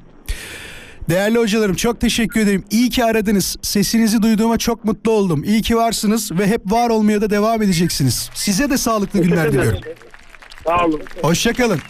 [1.10, 2.64] Değerli hocalarım çok teşekkür ederim.
[2.70, 3.56] İyi ki aradınız.
[3.62, 5.44] Sesinizi duyduğuma çok mutlu oldum.
[5.44, 8.30] İyi ki varsınız ve hep var olmaya da devam edeceksiniz.
[8.34, 9.80] Size de sağlıklı günler diliyorum.
[10.66, 11.00] Sağ olun.
[11.22, 11.80] Hoşçakalın.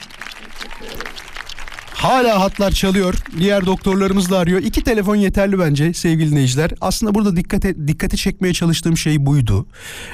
[2.02, 3.14] Hala hatlar çalıyor.
[3.38, 4.62] Diğer doktorlarımız da arıyor.
[4.62, 6.70] İki telefon yeterli bence sevgili dinleyiciler.
[6.80, 9.66] Aslında burada dikkate, dikkati çekmeye çalıştığım şey buydu.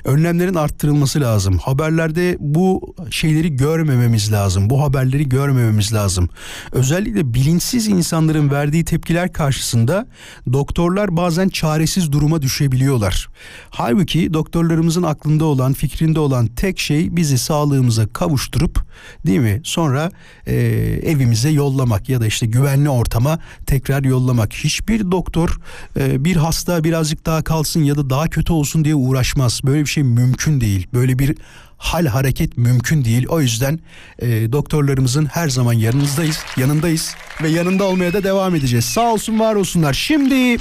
[0.04, 1.58] Önlemlerin arttırılması lazım.
[1.58, 4.70] Haberlerde bu şeyleri görmememiz lazım.
[4.70, 6.28] Bu haberleri görmememiz lazım.
[6.72, 10.06] Özellikle bilinçsiz insanların verdiği tepkiler karşısında
[10.52, 13.28] doktorlar bazen çaresiz duruma düşebiliyorlar.
[13.70, 18.84] Halbuki doktorlarımızın aklında olan, fikrinde olan tek şey bizi sağlığımıza kavuşturup
[19.26, 19.60] değil mi?
[19.64, 20.10] Sonra
[20.46, 20.54] e,
[21.02, 24.52] evimize yollamak ya da işte güvenli ortama tekrar yollamak.
[24.52, 25.60] Hiçbir doktor
[25.96, 29.60] e, bir hasta birazcık daha kalsın ya da daha kötü olsun diye uğraşmaz.
[29.64, 30.86] Böyle bir şey mümkün değil.
[30.94, 31.38] Böyle bir
[31.76, 33.26] hal hareket mümkün değil.
[33.28, 33.78] O yüzden
[34.18, 38.84] e, doktorlarımızın her zaman yanınızdayız, yanındayız ve yanında olmaya da devam edeceğiz.
[38.84, 39.92] Sağ olsun, var olsunlar.
[39.92, 40.56] Şimdi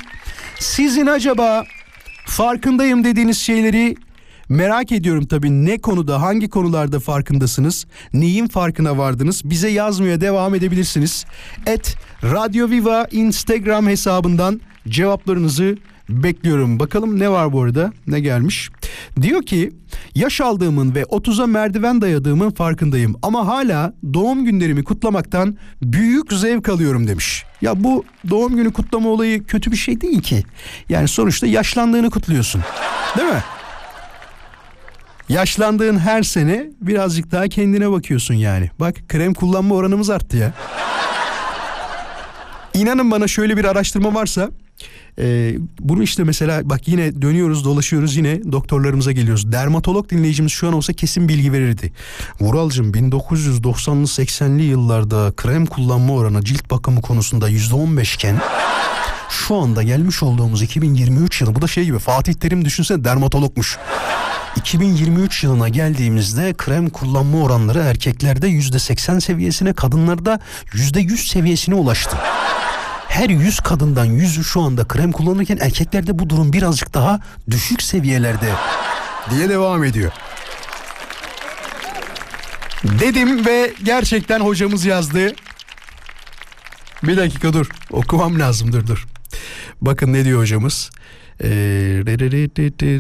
[0.60, 1.64] sizin acaba
[2.26, 3.96] farkındayım dediğiniz şeyleri
[4.50, 7.86] Merak ediyorum tabii ne konuda hangi konularda farkındasınız?
[8.14, 9.42] Neyin farkına vardınız?
[9.46, 11.26] Bize yazmaya devam edebilirsiniz.
[11.66, 15.78] Et Radio Viva Instagram hesabından cevaplarınızı
[16.10, 16.80] bekliyorum.
[16.80, 17.92] Bakalım ne var bu arada?
[18.08, 18.70] Ne gelmiş?
[19.22, 19.72] Diyor ki
[20.16, 27.08] yaş aldığımın ve 30'a merdiven dayadığımın farkındayım ama hala doğum günlerimi kutlamaktan büyük zevk alıyorum
[27.08, 27.44] demiş.
[27.62, 30.44] Ya bu doğum günü kutlama olayı kötü bir şey değil ki.
[30.90, 32.62] Yani sonuçta yaşlandığını kutluyorsun.
[33.18, 33.44] Değil mi?
[35.30, 38.70] Yaşlandığın her sene birazcık daha kendine bakıyorsun yani.
[38.80, 40.54] Bak krem kullanma oranımız arttı ya.
[42.74, 44.50] İnanın bana şöyle bir araştırma varsa
[45.20, 49.52] e, bunu işte mesela bak yine dönüyoruz dolaşıyoruz yine doktorlarımıza geliyoruz.
[49.52, 51.92] Dermatolog dinleyicimiz şu an olsa kesin bilgi verirdi.
[52.42, 58.36] Vuralcığım 1990'lı 80'li yıllarda krem kullanma oranı cilt bakımı konusunda %15 iken
[59.30, 63.78] şu anda gelmiş olduğumuz 2023 yılı bu da şey gibi Fatih Terim düşünsene dermatologmuş.
[64.56, 70.40] 2023 yılına geldiğimizde krem kullanma oranları erkeklerde %80 seviyesine kadınlarda
[70.74, 72.18] %100 seviyesine ulaştı.
[73.08, 78.52] Her 100 kadından 100'ü şu anda krem kullanırken erkeklerde bu durum birazcık daha düşük seviyelerde
[79.30, 80.12] diye devam ediyor.
[82.84, 85.36] Dedim ve gerçekten hocamız yazdı.
[87.04, 89.08] Bir dakika dur okumam lazım dur dur.
[89.82, 90.90] Bakın ne diyor hocamız.
[91.44, 92.02] Ee,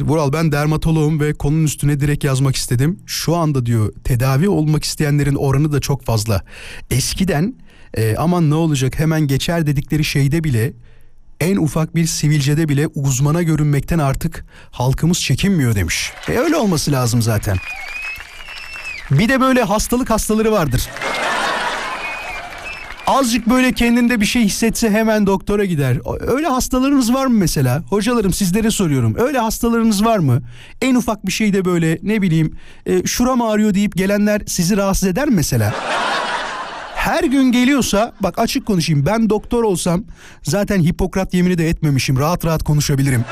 [0.02, 3.00] Vural ben dermatoloğum ve konunun üstüne direkt yazmak istedim.
[3.06, 6.43] Şu anda diyor tedavi olmak isteyenlerin oranı da çok fazla.
[6.91, 7.56] Eskiden
[7.97, 10.73] e, aman ne olacak hemen geçer dedikleri şeyde bile
[11.39, 16.12] en ufak bir sivilcede bile uzmana görünmekten artık halkımız çekinmiyor demiş.
[16.30, 17.58] E öyle olması lazım zaten.
[19.12, 20.89] Bir de böyle hastalık hastaları vardır.
[23.07, 25.97] Azıcık böyle kendinde bir şey hissetse hemen doktora gider.
[26.19, 27.83] Öyle hastalarınız var mı mesela?
[27.89, 29.15] Hocalarım sizlere soruyorum.
[29.19, 30.41] Öyle hastalarınız var mı?
[30.81, 35.27] En ufak bir şeyde böyle ne bileyim e, şuram ağrıyor deyip gelenler sizi rahatsız eder
[35.27, 35.73] mi mesela?
[36.95, 40.03] Her gün geliyorsa bak açık konuşayım ben doktor olsam
[40.43, 43.25] zaten Hipokrat yemini de etmemişim rahat rahat konuşabilirim.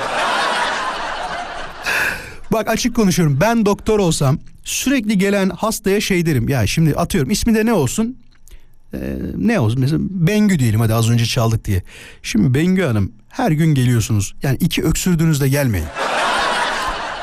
[2.52, 7.56] Bak açık konuşuyorum ben doktor olsam sürekli gelen hastaya şey derim ya şimdi atıyorum ismi
[7.56, 8.18] de ne olsun
[8.96, 11.84] Ee, ne olsun mesela Bengü diyelim hadi az önce çaldık diye.
[12.24, 15.88] Şimdi Bengü Hanım her gün geliyorsunuz yani iki öksürdüğünüzde gelmeyin.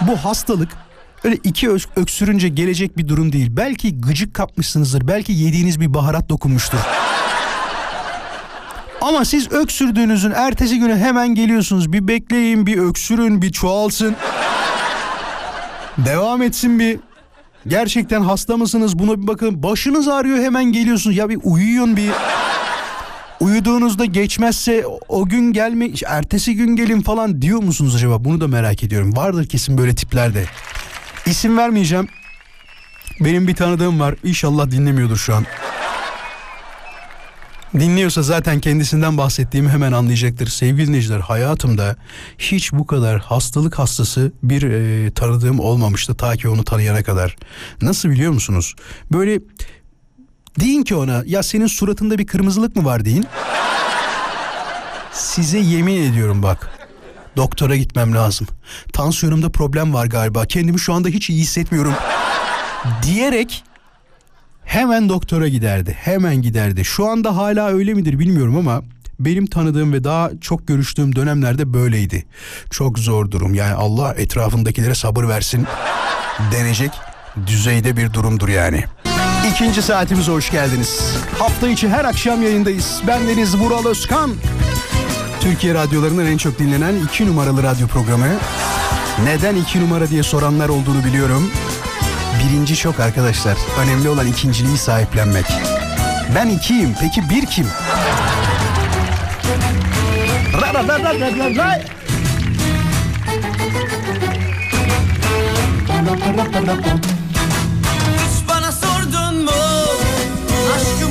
[0.00, 0.68] Bu hastalık
[1.24, 3.48] öyle iki öksürünce gelecek bir durum değil.
[3.50, 6.78] Belki gıcık kapmışsınızdır belki yediğiniz bir baharat dokunmuştur.
[9.00, 11.92] Ama siz öksürdüğünüzün ertesi günü hemen geliyorsunuz.
[11.92, 14.16] Bir bekleyin, bir öksürün, bir çoğalsın.
[15.98, 16.98] Devam etsin bir.
[17.66, 18.98] Gerçekten hasta mısınız?
[18.98, 19.62] Buna bir bakın.
[19.62, 21.16] Başınız ağrıyor hemen geliyorsunuz.
[21.16, 22.10] Ya bir uyuyun bir.
[23.40, 28.24] Uyuduğunuzda geçmezse o gün gelme, ertesi gün gelin falan diyor musunuz acaba?
[28.24, 29.16] Bunu da merak ediyorum.
[29.16, 30.44] Vardır kesin böyle tiplerde.
[31.26, 32.08] İsim vermeyeceğim.
[33.20, 34.14] Benim bir tanıdığım var.
[34.24, 35.44] İnşallah dinlemiyordur şu an.
[37.78, 40.46] Dinliyorsa zaten kendisinden bahsettiğimi hemen anlayacaktır.
[40.46, 41.96] Sevgili dinleyiciler hayatımda
[42.38, 47.36] hiç bu kadar hastalık hastası bir e, tanıdığım olmamıştı ta ki onu tanıyana kadar.
[47.82, 48.74] Nasıl biliyor musunuz?
[49.12, 49.40] Böyle
[50.60, 53.26] deyin ki ona ya senin suratında bir kırmızılık mı var deyin.
[55.12, 56.70] Size yemin ediyorum bak.
[57.36, 58.46] Doktora gitmem lazım.
[58.92, 60.46] Tansiyonumda problem var galiba.
[60.46, 61.94] Kendimi şu anda hiç iyi hissetmiyorum.
[63.02, 63.64] Diyerek
[64.72, 65.96] hemen doktora giderdi.
[66.00, 66.84] Hemen giderdi.
[66.84, 68.82] Şu anda hala öyle midir bilmiyorum ama
[69.20, 72.24] benim tanıdığım ve daha çok görüştüğüm dönemlerde böyleydi.
[72.70, 73.54] Çok zor durum.
[73.54, 75.66] Yani Allah etrafındakilere sabır versin
[76.52, 76.90] denecek
[77.46, 78.84] düzeyde bir durumdur yani.
[79.52, 81.16] İkinci saatimize hoş geldiniz.
[81.38, 83.02] Hafta içi her akşam yayındayız.
[83.06, 84.30] Ben Deniz Vural Özkan.
[85.40, 88.26] Türkiye radyolarının en çok dinlenen iki numaralı radyo programı.
[89.24, 91.50] Neden iki numara diye soranlar olduğunu biliyorum.
[92.42, 93.56] Birinci çok arkadaşlar.
[93.78, 95.46] Önemli olan ikinciliği sahiplenmek.
[96.34, 96.94] Ben ikiyim.
[97.00, 97.66] Peki bir kim?
[108.18, 109.50] Hiç bana sordun mu
[110.74, 111.01] aşkımızı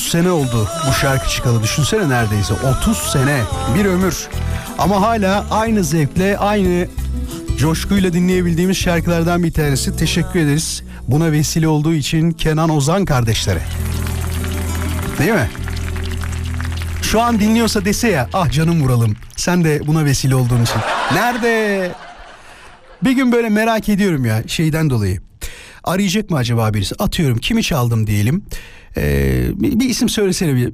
[0.00, 1.62] 30 sene oldu bu şarkı çıkalı.
[1.62, 3.40] Düşünsene neredeyse 30 sene.
[3.74, 4.28] Bir ömür.
[4.78, 6.88] Ama hala aynı zevkle, aynı
[7.58, 9.96] coşkuyla dinleyebildiğimiz şarkılardan bir tanesi.
[9.96, 10.82] Teşekkür ederiz.
[11.08, 13.60] Buna vesile olduğu için Kenan Ozan kardeşlere.
[15.18, 15.50] Değil mi?
[17.02, 19.16] Şu an dinliyorsa dese ya ah canım vuralım.
[19.36, 20.80] Sen de buna vesile olduğun için.
[21.12, 21.92] Nerede?
[23.04, 25.29] Bir gün böyle merak ediyorum ya şeyden dolayı.
[25.84, 26.94] Arayacak mı acaba birisi?
[26.98, 28.44] Atıyorum kimi çaldım diyelim.
[28.96, 30.72] Ee, bir, bir isim söylesene bir.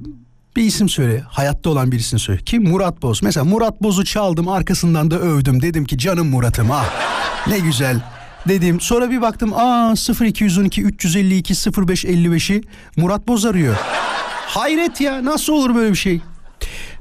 [0.55, 1.23] Bir isim söyle.
[1.27, 2.41] Hayatta olan birisini söyle.
[2.45, 2.63] Kim?
[2.63, 3.23] Murat Boz.
[3.23, 5.61] Mesela Murat Boz'u çaldım arkasından da övdüm.
[5.61, 6.85] Dedim ki canım Murat'ım ah
[7.47, 8.01] ne güzel
[8.47, 8.81] dedim.
[8.81, 12.61] Sonra bir baktım aa 0212 352 0555'i
[12.97, 13.75] Murat Boz arıyor.
[14.47, 16.21] Hayret ya nasıl olur böyle bir şey?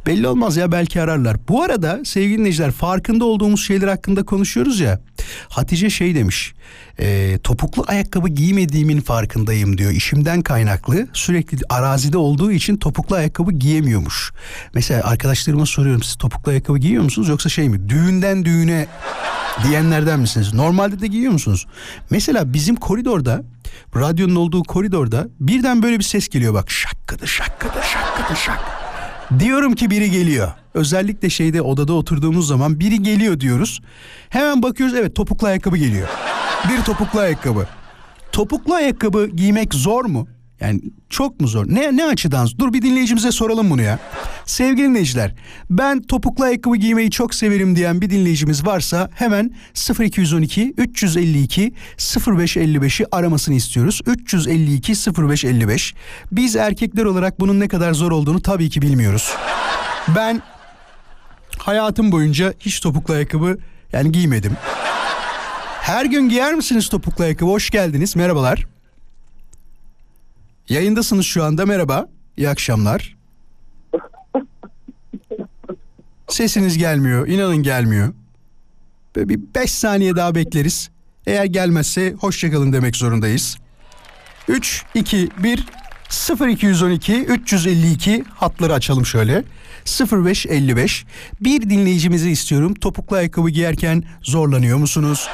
[0.06, 1.36] Belli olmaz ya belki ararlar.
[1.48, 5.00] Bu arada sevgili dinleyiciler farkında olduğumuz şeyler hakkında konuşuyoruz ya.
[5.48, 6.54] Hatice şey demiş.
[6.98, 9.90] e, topuklu ayakkabı giymediğimin farkındayım diyor.
[9.90, 14.32] İşimden kaynaklı sürekli arazide olduğu için topuklu ayakkabı giyemiyormuş.
[14.74, 17.88] Mesela arkadaşlarıma soruyorum siz topuklu ayakkabı giyiyor musunuz yoksa şey mi?
[17.88, 18.86] Düğünden düğüne
[19.68, 20.54] diyenlerden misiniz?
[20.54, 21.66] Normalde de giyiyor musunuz?
[22.10, 23.42] Mesela bizim koridorda
[23.96, 28.85] radyonun olduğu koridorda birden böyle bir ses geliyor bak şakkıdı şakkıdı şakkıdı şak.
[29.38, 30.52] Diyorum ki biri geliyor.
[30.74, 33.80] Özellikle şeyde odada oturduğumuz zaman biri geliyor diyoruz.
[34.28, 36.08] Hemen bakıyoruz evet topuklu ayakkabı geliyor.
[36.68, 37.66] Bir topuklu ayakkabı.
[38.32, 40.28] Topuklu ayakkabı giymek zor mu?
[40.60, 41.66] Yani çok mu zor?
[41.68, 42.48] Ne ne açıdan?
[42.58, 43.98] Dur bir dinleyicimize soralım bunu ya.
[44.46, 45.34] Sevgili dinleyiciler,
[45.70, 49.50] ben topuklu ayakkabı giymeyi çok severim diyen bir dinleyicimiz varsa hemen
[50.00, 54.00] 0212 352 0555'i aramasını istiyoruz.
[54.06, 55.94] 352 0555.
[56.32, 59.34] Biz erkekler olarak bunun ne kadar zor olduğunu tabii ki bilmiyoruz.
[60.16, 60.42] Ben
[61.58, 63.58] hayatım boyunca hiç topuklu ayakkabı
[63.92, 64.56] yani giymedim.
[65.80, 67.50] Her gün giyer misiniz topuklu ayakkabı?
[67.50, 68.16] Hoş geldiniz.
[68.16, 68.75] Merhabalar.
[70.68, 71.66] Yayındasınız şu anda.
[71.66, 72.08] Merhaba.
[72.36, 73.16] İyi akşamlar.
[76.28, 77.28] Sesiniz gelmiyor.
[77.28, 78.14] İnanın gelmiyor.
[79.16, 80.90] Böyle bir 5 saniye daha bekleriz.
[81.26, 83.58] Eğer gelmezse hoşçakalın demek zorundayız.
[84.48, 85.66] 3, 2, 1,
[86.48, 89.44] 0212 352 hatları açalım şöyle.
[90.12, 91.04] 0555
[91.40, 92.74] bir dinleyicimizi istiyorum.
[92.74, 95.28] Topuklu ayakkabı giyerken zorlanıyor musunuz?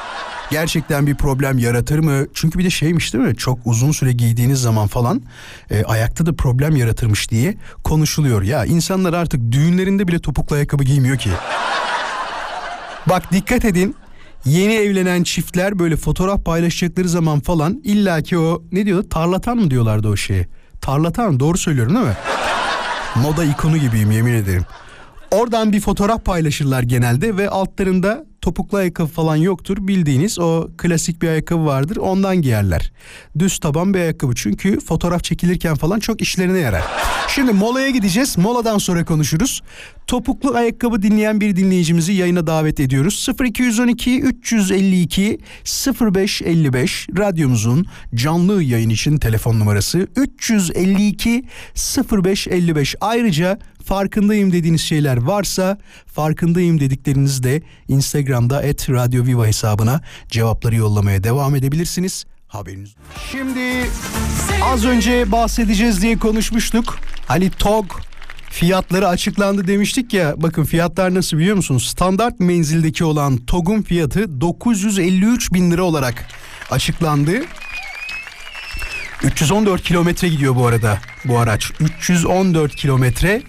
[0.51, 2.25] Gerçekten bir problem yaratır mı?
[2.33, 3.35] Çünkü bir de şeymiş değil mi?
[3.35, 5.21] Çok uzun süre giydiğiniz zaman falan
[5.69, 8.41] e, ayakta da problem yaratırmış diye konuşuluyor.
[8.41, 11.29] Ya insanlar artık düğünlerinde bile topuklu ayakkabı giymiyor ki.
[13.09, 13.95] Bak dikkat edin.
[14.45, 20.07] Yeni evlenen çiftler böyle fotoğraf paylaşacakları zaman falan illaki o ne diyor tarlatan mı diyorlardı
[20.07, 20.47] o şeye.
[20.81, 22.17] Tarlatan doğru söylüyorum değil mi?
[23.15, 24.65] Moda ikonu gibiyim yemin ederim.
[25.31, 29.77] Oradan bir fotoğraf paylaşırlar genelde ve altlarında topuklu ayakkabı falan yoktur.
[29.79, 32.91] Bildiğiniz o klasik bir ayakkabı vardır ondan giyerler.
[33.39, 36.83] Düz taban bir ayakkabı çünkü fotoğraf çekilirken falan çok işlerine yarar.
[37.35, 38.37] Şimdi molaya gideceğiz.
[38.37, 39.61] Moladan sonra konuşuruz.
[40.07, 43.27] Topuklu ayakkabı dinleyen bir dinleyicimizi yayına davet ediyoruz.
[43.43, 45.39] 0212 352
[46.01, 51.43] 0555 radyomuzun canlı yayın için telefon numarası 352
[52.11, 52.95] 0555.
[53.01, 61.23] Ayrıca farkındayım dediğiniz şeyler varsa farkındayım dediklerinizi de Instagram'da et Radyo Viva hesabına cevapları yollamaya
[61.23, 62.25] devam edebilirsiniz.
[62.47, 62.95] Haberiniz.
[63.31, 63.89] Şimdi
[64.63, 66.97] az önce bahsedeceğiz diye konuşmuştuk.
[67.27, 67.85] Hani TOG
[68.49, 70.33] fiyatları açıklandı demiştik ya.
[70.37, 71.87] Bakın fiyatlar nasıl biliyor musunuz?
[71.87, 76.25] Standart menzildeki olan TOG'un fiyatı 953 bin lira olarak
[76.71, 77.31] açıklandı.
[79.23, 81.71] 314 kilometre gidiyor bu arada bu araç.
[81.79, 83.41] 314 kilometre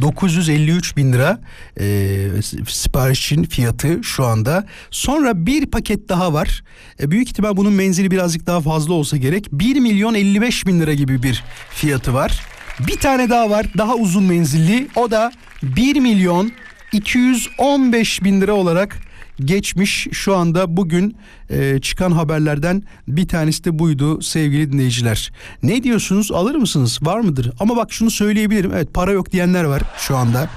[0.00, 1.40] 953 bin lira
[1.80, 2.28] e,
[2.68, 4.66] siparişin fiyatı şu anda.
[4.90, 6.64] Sonra bir paket daha var.
[7.00, 9.48] E, büyük ihtimal bunun menzili birazcık daha fazla olsa gerek.
[9.52, 12.40] 1 milyon 55 bin lira gibi bir fiyatı var.
[12.80, 14.88] Bir tane daha var daha uzun menzilli.
[14.96, 16.52] O da 1 milyon
[16.92, 19.11] 215 bin lira olarak
[19.44, 21.16] geçmiş şu anda bugün
[21.50, 25.32] e, çıkan haberlerden bir tanesi de buydu sevgili dinleyiciler.
[25.62, 27.52] Ne diyorsunuz alır mısınız var mıdır?
[27.60, 30.50] Ama bak şunu söyleyebilirim evet para yok diyenler var şu anda.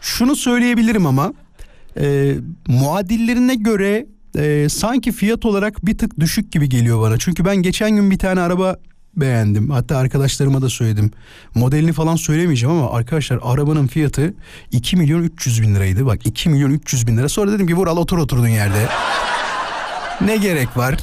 [0.00, 1.32] Şunu söyleyebilirim ama
[2.00, 2.34] e,
[2.68, 4.06] muadillerine göre
[4.38, 7.18] e, sanki fiyat olarak bir tık düşük gibi geliyor bana.
[7.18, 8.76] Çünkü ben geçen gün bir tane araba
[9.16, 9.70] beğendim.
[9.70, 11.10] Hatta arkadaşlarıma da söyledim.
[11.54, 14.34] Modelini falan söylemeyeceğim ama arkadaşlar arabanın fiyatı
[14.72, 16.06] 2 milyon 300 bin liraydı.
[16.06, 17.28] Bak 2 milyon 300 bin lira.
[17.28, 18.88] Sonra dedim ki Vural otur oturduğun yerde.
[20.20, 20.94] ne gerek var?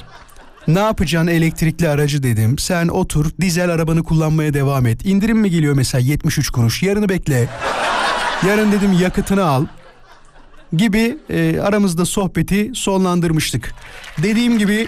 [0.67, 2.57] Ne yapacaksın elektrikli aracı dedim.
[2.57, 5.05] Sen otur dizel arabanı kullanmaya devam et.
[5.05, 6.83] İndirim mi geliyor mesela 73 kuruş.
[6.83, 7.49] Yarını bekle.
[8.47, 9.65] Yarın dedim yakıtını al
[10.73, 13.73] gibi e, aramızda sohbeti sonlandırmıştık.
[14.23, 14.87] Dediğim gibi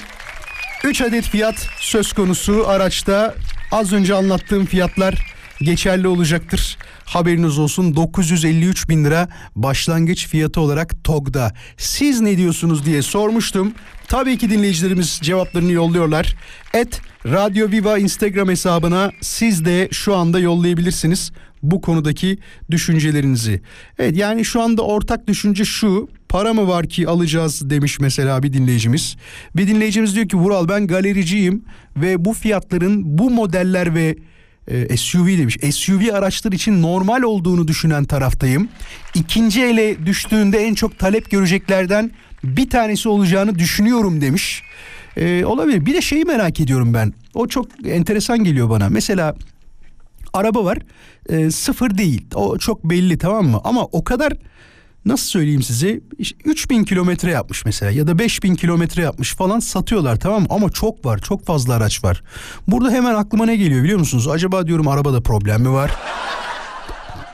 [0.83, 3.35] 3 adet fiyat söz konusu araçta
[3.71, 6.77] az önce anlattığım fiyatlar geçerli olacaktır.
[7.05, 11.53] Haberiniz olsun 953 bin lira başlangıç fiyatı olarak TOG'da.
[11.77, 13.73] Siz ne diyorsunuz diye sormuştum.
[14.07, 16.35] Tabii ki dinleyicilerimiz cevaplarını yolluyorlar.
[16.73, 21.31] Et Radyo Viva Instagram hesabına siz de şu anda yollayabilirsiniz
[21.63, 22.37] bu konudaki
[22.71, 23.61] düşüncelerinizi.
[23.97, 26.09] Evet yani şu anda ortak düşünce şu.
[26.29, 29.15] Para mı var ki alacağız demiş mesela bir dinleyicimiz.
[29.55, 31.63] Bir dinleyicimiz diyor ki Vural ben galericiyim
[31.95, 34.15] ve bu fiyatların bu modeller ve
[34.67, 35.57] e, SUV demiş.
[35.71, 38.69] SUV araçlar için normal olduğunu düşünen taraftayım.
[39.13, 42.11] İkinci ele düştüğünde en çok talep göreceklerden
[42.43, 44.63] bir tanesi olacağını düşünüyorum demiş.
[45.17, 45.85] E, olabilir.
[45.85, 47.13] Bir de şeyi merak ediyorum ben.
[47.33, 48.89] O çok enteresan geliyor bana.
[48.89, 49.35] Mesela
[50.33, 50.77] araba var
[51.29, 54.33] e, sıfır değil o çok belli tamam mı ama o kadar
[55.05, 56.01] nasıl söyleyeyim size?
[56.17, 61.05] İşte 3000 kilometre yapmış mesela ya da 5000 kilometre yapmış falan satıyorlar tamam ama çok
[61.05, 62.23] var çok fazla araç var.
[62.67, 64.27] Burada hemen aklıma ne geliyor biliyor musunuz?
[64.27, 65.91] Acaba diyorum arabada problem mi var?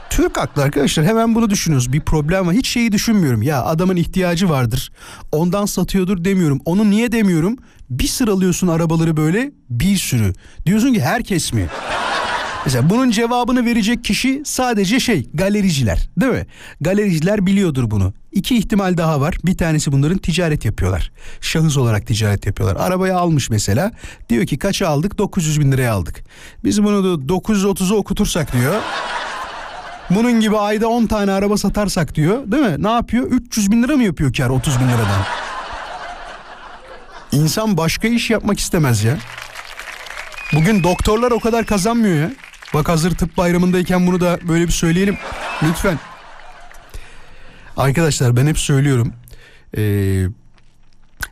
[0.10, 1.94] Türk haklı arkadaşlar hemen bunu düşünüyoruz.
[1.94, 2.54] Bir problem var.
[2.54, 3.42] Hiç şeyi düşünmüyorum.
[3.42, 4.92] Ya adamın ihtiyacı vardır.
[5.32, 6.62] Ondan satıyordur demiyorum.
[6.66, 7.58] Onu niye demiyorum?
[7.90, 10.34] Bir sıralıyorsun arabaları böyle bir sürü.
[10.66, 11.70] Diyorsun ki herkes mi
[12.66, 16.46] Mesela bunun cevabını verecek kişi sadece şey galericiler değil mi?
[16.82, 18.14] Galericiler biliyordur bunu.
[18.32, 19.38] İki ihtimal daha var.
[19.46, 21.12] Bir tanesi bunların ticaret yapıyorlar.
[21.42, 22.86] Şahıs olarak ticaret yapıyorlar.
[22.86, 23.92] Arabayı almış mesela.
[24.30, 25.18] Diyor ki kaça aldık?
[25.18, 26.24] 900 bin liraya aldık.
[26.64, 28.82] Biz bunu da 930'a okutursak diyor.
[30.10, 32.52] Bunun gibi ayda 10 tane araba satarsak diyor.
[32.52, 32.84] Değil mi?
[32.84, 33.32] Ne yapıyor?
[33.32, 35.22] 300 bin lira mı yapıyor kar 30 bin liradan?
[37.32, 39.18] İnsan başka iş yapmak istemez ya.
[40.54, 42.32] Bugün doktorlar o kadar kazanmıyor ya.
[42.76, 45.18] Bak hazır tıp bayramındayken bunu da böyle bir söyleyelim.
[45.64, 46.00] Lütfen.
[47.78, 49.14] Arkadaşlar ben hep söylüyorum.
[49.78, 50.26] Ee,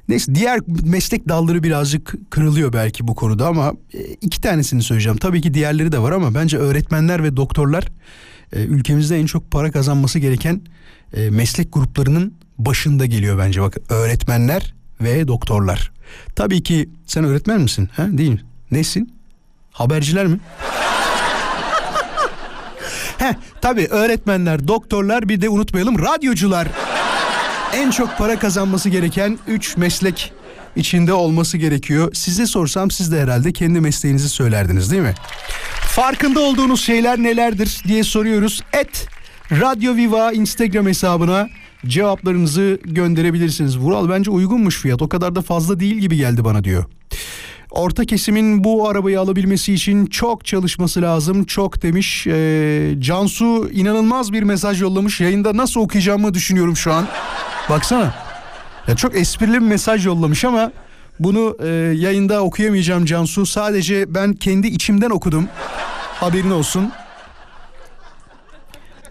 [0.10, 5.18] neyse diğer meslek dalları birazcık kırılıyor belki bu konuda ama e, iki tanesini söyleyeceğim.
[5.18, 7.88] Tabii ki diğerleri de var ama bence öğretmenler ve doktorlar
[8.54, 10.62] e, ülkemizde en çok para kazanması gereken
[11.14, 13.62] e, meslek gruplarının başında geliyor bence.
[13.62, 15.92] Bak öğretmenler ve doktorlar.
[16.36, 17.90] Tabii ki sen öğretmen misin?
[17.94, 18.08] Ha?
[18.12, 18.42] Değil mi?
[18.72, 19.14] Nesin?
[19.72, 20.40] Haberciler mi?
[23.18, 26.68] Heh, tabii öğretmenler, doktorlar bir de unutmayalım radyocular.
[27.76, 30.34] En çok para kazanması gereken 3 meslek
[30.76, 32.14] içinde olması gerekiyor.
[32.14, 35.14] Size sorsam siz de herhalde kendi mesleğinizi söylerdiniz değil mi?
[35.88, 38.62] Farkında olduğunuz şeyler nelerdir diye soruyoruz.
[38.74, 39.08] Et
[39.52, 41.48] Radyo Viva Instagram hesabına
[41.88, 43.78] cevaplarınızı gönderebilirsiniz.
[43.78, 46.86] Vural bence uygunmuş fiyat o kadar da fazla değil gibi geldi bana diyor.
[47.74, 51.44] Orta kesimin bu arabayı alabilmesi için çok çalışması lazım.
[51.44, 52.28] Çok demiş.
[52.28, 55.22] Ee, Cansu inanılmaz bir mesaj yollamış.
[55.22, 57.08] Yayında nasıl okuyacağımı düşünüyorum şu an.
[57.70, 58.14] Baksana.
[58.88, 60.72] Ya çok esprili bir mesaj yollamış ama
[61.20, 63.46] bunu e, yayında okuyamayacağım Cansu.
[63.46, 65.48] Sadece ben kendi içimden okudum.
[66.20, 66.92] Haberin olsun.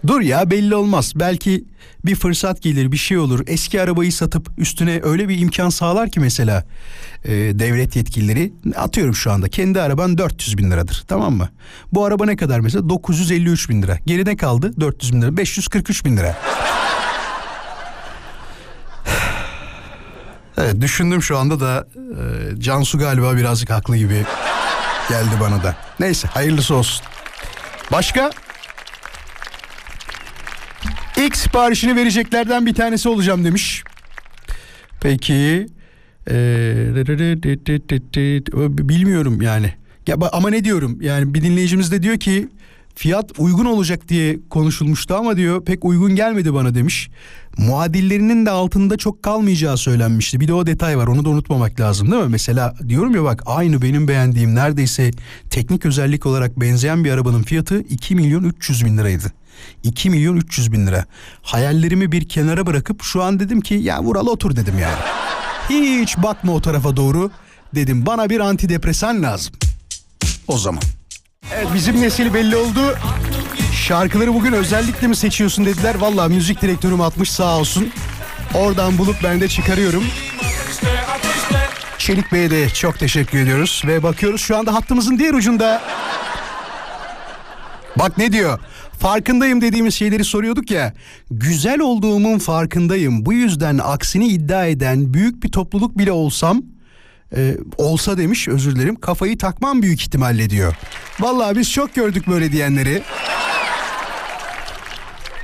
[0.07, 1.13] Dur ya belli olmaz.
[1.15, 1.65] Belki
[2.05, 3.39] bir fırsat gelir bir şey olur.
[3.47, 6.63] Eski arabayı satıp üstüne öyle bir imkan sağlar ki mesela
[7.25, 8.53] e, devlet yetkilileri.
[8.75, 11.49] Atıyorum şu anda kendi araban 400 bin liradır tamam mı?
[11.91, 13.97] Bu araba ne kadar mesela 953 bin lira.
[14.05, 16.37] Geride kaldı 400 bin lira 543 bin lira.
[20.57, 24.25] Evet düşündüm şu anda da e, Cansu galiba birazcık haklı gibi
[25.09, 25.75] geldi bana da.
[25.99, 27.05] Neyse hayırlısı olsun.
[27.91, 28.31] Başka?
[31.17, 33.83] İlk siparişini vereceklerden bir tanesi olacağım demiş.
[35.01, 35.67] Peki.
[38.87, 39.73] Bilmiyorum yani.
[40.07, 42.49] Ya, ama ne diyorum yani bir dinleyicimiz de diyor ki
[42.95, 47.09] fiyat uygun olacak diye konuşulmuştu ama diyor pek uygun gelmedi bana demiş.
[47.57, 50.39] Muadillerinin de altında çok kalmayacağı söylenmişti.
[50.39, 52.29] Bir de o detay var onu da unutmamak lazım değil mi?
[52.29, 55.11] Mesela diyorum ya bak aynı benim beğendiğim neredeyse
[55.49, 59.31] teknik özellik olarak benzeyen bir arabanın fiyatı 2 milyon 300 bin liraydı.
[59.83, 61.05] 2 milyon 300 bin lira.
[61.41, 64.97] Hayallerimi bir kenara bırakıp şu an dedim ki ya Vural otur dedim yani.
[65.69, 67.31] Hiç bakma o tarafa doğru
[67.75, 68.05] dedim.
[68.05, 69.53] Bana bir antidepresan lazım.
[70.47, 70.81] O zaman.
[71.55, 72.97] Evet bizim nesil belli oldu.
[73.73, 75.95] Şarkıları bugün özellikle mi seçiyorsun dediler.
[75.95, 77.89] Valla müzik direktörüm atmış sağ olsun.
[78.53, 80.03] Oradan bulup ben de çıkarıyorum.
[81.97, 83.81] Çelik Bey'e de çok teşekkür ediyoruz.
[83.85, 85.81] Ve bakıyoruz şu anda hattımızın diğer ucunda.
[87.95, 88.59] Bak ne diyor?
[89.03, 90.93] Farkındayım dediğimiz şeyleri soruyorduk ya.
[91.31, 93.25] Güzel olduğumun farkındayım.
[93.25, 96.61] Bu yüzden aksini iddia eden büyük bir topluluk bile olsam
[97.35, 100.75] e, olsa demiş özür dilerim kafayı takmam büyük ihtimalle diyor.
[101.19, 103.03] Vallahi biz çok gördük böyle diyenleri.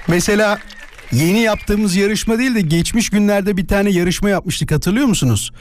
[0.08, 0.60] Mesela
[1.12, 5.52] yeni yaptığımız yarışma değil de geçmiş günlerde bir tane yarışma yapmıştık hatırlıyor musunuz?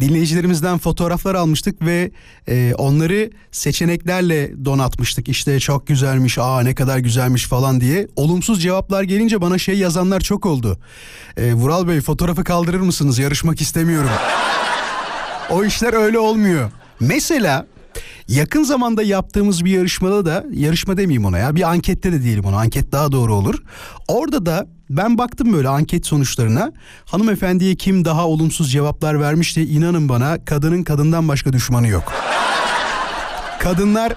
[0.00, 2.10] Dinleyicilerimizden fotoğraflar almıştık ve
[2.48, 5.28] e, onları seçeneklerle donatmıştık.
[5.28, 8.08] İşte çok güzelmiş, aa ne kadar güzelmiş falan diye.
[8.16, 10.78] Olumsuz cevaplar gelince bana şey yazanlar çok oldu.
[11.36, 13.18] E, Vural Bey fotoğrafı kaldırır mısınız?
[13.18, 14.10] Yarışmak istemiyorum.
[15.50, 16.70] O işler öyle olmuyor.
[17.00, 17.66] Mesela
[18.28, 22.56] yakın zamanda yaptığımız bir yarışmada da yarışma demeyeyim ona ya bir ankette de diyelim ona
[22.56, 23.62] anket daha doğru olur.
[24.08, 26.72] Orada da ben baktım böyle anket sonuçlarına
[27.04, 32.12] hanımefendiye kim daha olumsuz cevaplar vermişti inanın bana kadının kadından başka düşmanı yok.
[33.58, 34.12] Kadınlar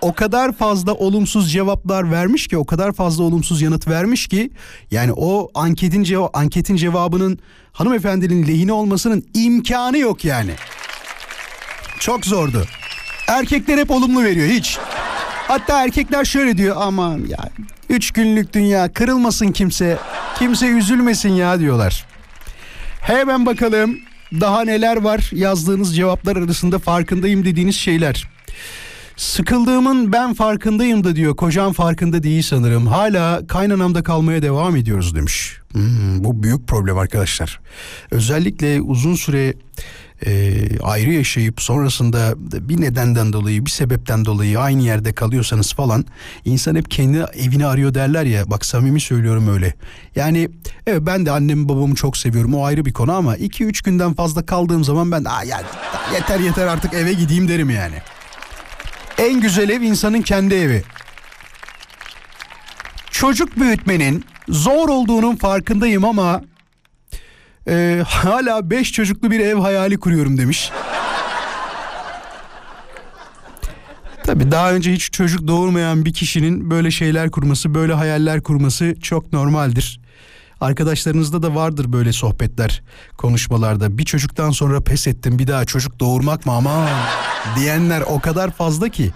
[0.00, 4.50] o kadar fazla olumsuz cevaplar vermiş ki o kadar fazla olumsuz yanıt vermiş ki
[4.90, 7.38] yani o anketin ceva- anketin cevabının
[7.72, 10.52] hanımefendinin lehine olmasının imkanı yok yani.
[11.98, 12.64] Çok zordu.
[13.30, 14.78] Erkekler hep olumlu veriyor hiç.
[15.48, 17.50] Hatta erkekler şöyle diyor aman ya
[17.88, 19.98] üç günlük dünya kırılmasın kimse
[20.38, 22.06] kimse üzülmesin ya diyorlar.
[23.00, 23.98] Hemen bakalım
[24.40, 28.28] daha neler var yazdığınız cevaplar arasında farkındayım dediğiniz şeyler.
[29.16, 31.36] Sıkıldığımın ben farkındayım da diyor.
[31.36, 32.86] Kocam farkında değil sanırım.
[32.86, 35.56] Hala kaynanamda kalmaya devam ediyoruz demiş.
[35.72, 37.60] Hmm, bu büyük problem arkadaşlar.
[38.10, 39.54] Özellikle uzun süre
[40.26, 42.34] e, ayrı yaşayıp sonrasında
[42.68, 46.04] bir nedenden dolayı bir sebepten dolayı aynı yerde kalıyorsanız falan
[46.44, 49.74] insan hep kendi evini arıyor derler ya bak samimi söylüyorum öyle.
[50.16, 50.50] Yani
[50.86, 54.46] evet ben de annemi babamı çok seviyorum o ayrı bir konu ama 2-3 günden fazla
[54.46, 55.62] kaldığım zaman ben Aa, ya,
[56.14, 57.96] yeter yeter artık eve gideyim derim yani.
[59.18, 60.82] En güzel ev insanın kendi evi.
[63.10, 66.42] Çocuk büyütmenin zor olduğunun farkındayım ama
[67.68, 70.70] e, hala beş çocuklu bir ev hayali kuruyorum demiş.
[74.24, 79.32] Tabii daha önce hiç çocuk doğurmayan bir kişinin böyle şeyler kurması, böyle hayaller kurması çok
[79.32, 80.00] normaldir.
[80.60, 82.82] Arkadaşlarınızda da vardır böyle sohbetler,
[83.16, 83.98] konuşmalarda.
[83.98, 86.88] Bir çocuktan sonra pes ettim, bir daha çocuk doğurmak mı ama
[87.56, 89.12] diyenler o kadar fazla ki.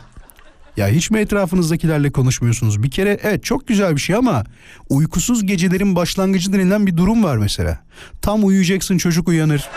[0.77, 2.83] Ya hiç mi etrafınızdakilerle konuşmuyorsunuz?
[2.83, 4.45] Bir kere evet çok güzel bir şey ama
[4.89, 7.79] uykusuz gecelerin başlangıcı denilen bir durum var mesela.
[8.22, 9.68] Tam uyuyacaksın çocuk uyanır.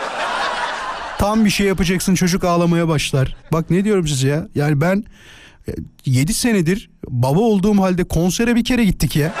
[1.18, 3.36] Tam bir şey yapacaksın çocuk ağlamaya başlar.
[3.52, 4.48] Bak ne diyorum size ya.
[4.54, 5.04] Yani ben
[6.06, 9.34] 7 senedir baba olduğum halde konsere bir kere gittik ya.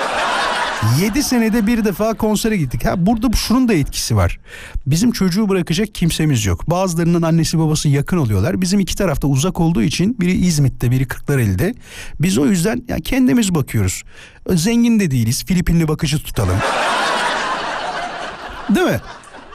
[1.00, 2.84] 7 senede bir defa konsere gittik.
[2.84, 4.38] Ha burada şunun da etkisi var.
[4.86, 6.70] Bizim çocuğu bırakacak kimsemiz yok.
[6.70, 8.60] Bazılarının annesi babası yakın oluyorlar.
[8.60, 11.74] Bizim iki tarafta uzak olduğu için biri İzmit'te biri Kırklareli'de.
[12.20, 14.02] Biz o yüzden ya kendimiz bakıyoruz.
[14.54, 15.44] Zengin de değiliz.
[15.44, 16.56] Filipinli bakıcı tutalım.
[18.74, 19.00] Değil mi?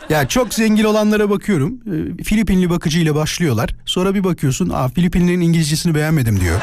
[0.09, 1.79] Ya çok zengin olanlara bakıyorum.
[2.19, 3.75] Ee, Filipinli bakıcıyla başlıyorlar.
[3.85, 6.61] Sonra bir bakıyorsun, "Aa Filipinlilerin İngilizcesini beğenmedim." diyor.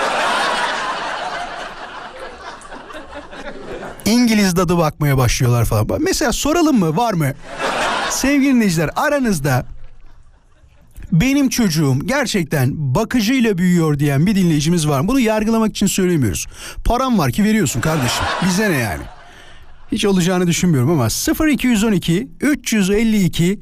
[4.11, 5.87] İngiliz dadı bakmaya başlıyorlar falan.
[6.01, 7.33] Mesela soralım mı var mı?
[8.11, 9.67] Sevgili dinleyiciler aranızda
[11.13, 15.09] benim çocuğum gerçekten bakıcıyla büyüyor diyen bir dinleyicimiz var?
[15.09, 16.47] Bunu yargılamak için söylemiyoruz.
[16.85, 18.25] Param var ki veriyorsun kardeşim.
[18.47, 19.03] Bize ne yani?
[19.93, 21.09] Hiç olacağını düşünmüyorum ama
[21.49, 23.61] 0212 352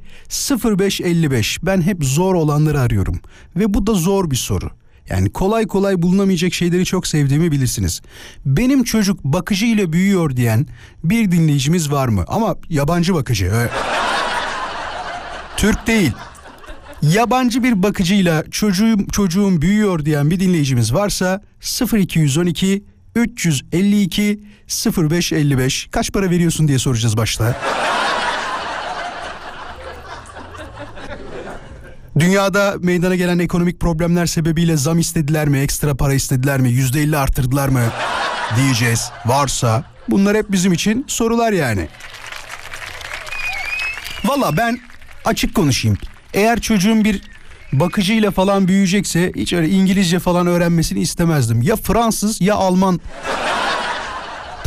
[0.64, 3.20] 0555 ben hep zor olanları arıyorum
[3.57, 4.70] ve bu da zor bir soru.
[5.11, 8.00] Yani kolay kolay bulunamayacak şeyleri çok sevdiğimi bilirsiniz.
[8.46, 10.66] Benim çocuk bakıcı ile büyüyor diyen
[11.04, 12.24] bir dinleyicimiz var mı?
[12.28, 13.70] Ama yabancı bakıcı.
[15.56, 16.12] Türk değil.
[17.02, 21.40] Yabancı bir bakıcıyla çocuğum çocuğum büyüyor diyen bir dinleyicimiz varsa
[21.94, 22.84] 0212
[23.14, 24.40] 352
[24.96, 27.56] 0555 kaç para veriyorsun diye soracağız başta.
[32.18, 37.16] Dünyada meydana gelen ekonomik problemler sebebiyle zam istediler mi, ekstra para istediler mi, yüzde elli
[37.16, 37.80] arttırdılar mı
[38.56, 39.10] diyeceğiz.
[39.26, 41.88] Varsa bunlar hep bizim için sorular yani.
[44.24, 44.78] Valla ben
[45.24, 45.98] açık konuşayım.
[46.34, 47.22] Eğer çocuğum bir
[47.72, 51.62] bakıcıyla falan büyüyecekse hiç öyle İngilizce falan öğrenmesini istemezdim.
[51.62, 53.00] Ya Fransız ya Alman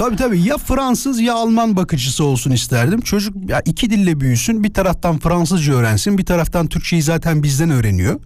[0.02, 3.02] Tabii tabii ya Fransız ya Alman bakıcısı olsun isterdim.
[3.02, 4.64] Çocuk ya iki dille büyüsün.
[4.64, 8.20] Bir taraftan Fransızca öğrensin, bir taraftan Türkçeyi zaten bizden öğreniyor.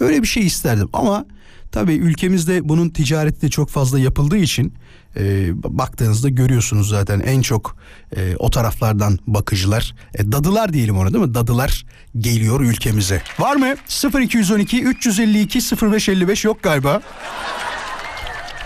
[0.00, 1.24] Öyle bir şey isterdim ama
[1.72, 4.74] tabii ülkemizde bunun ticareti de çok fazla yapıldığı için
[5.16, 7.76] e, baktığınızda görüyorsunuz zaten en çok
[8.16, 11.86] e, o taraflardan bakıcılar e, dadılar diyelim ona değil mi dadılar
[12.18, 13.74] geliyor ülkemize var mı
[14.20, 17.00] 0212 352 0555 yok galiba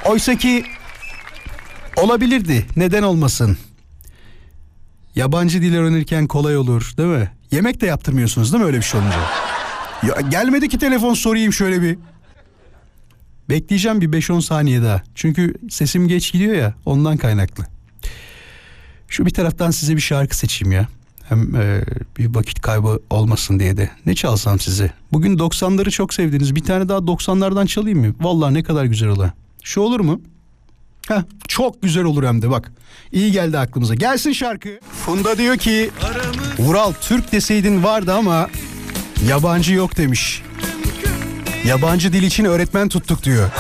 [0.05, 0.65] oysa ki
[1.97, 3.59] olabilirdi neden olmasın
[5.15, 9.01] yabancı dil öğrenirken kolay olur değil mi yemek de yaptırmıyorsunuz değil mi öyle bir şey
[9.01, 9.19] olunca
[10.03, 11.99] ya, gelmedi ki telefon sorayım şöyle bir
[13.51, 15.03] Bekleyeceğim bir 5-10 saniye daha.
[15.15, 17.65] Çünkü sesim geç gidiyor ya ondan kaynaklı.
[19.09, 20.89] Şu bir taraftan size bir şarkı seçeyim ya.
[21.29, 21.85] Hem e,
[22.19, 23.91] bir vakit kaybı olmasın diye de.
[24.07, 24.93] Ne çalsam size?
[25.13, 26.55] Bugün 90'ları çok sevdiniz.
[26.55, 28.15] Bir tane daha 90'lardan çalayım mı?
[28.21, 29.29] Vallahi ne kadar güzel olur.
[29.63, 30.21] Şu olur mu?
[31.09, 32.73] Heh, çok güzel olur hem de bak.
[33.13, 33.95] İyi geldi aklımıza.
[33.95, 34.69] Gelsin şarkı.
[35.05, 35.91] Funda diyor ki
[36.59, 38.49] Vural Türk deseydin vardı ama
[39.29, 40.43] yabancı yok demiş.
[41.67, 43.51] Yabancı dil için öğretmen tuttuk diyor.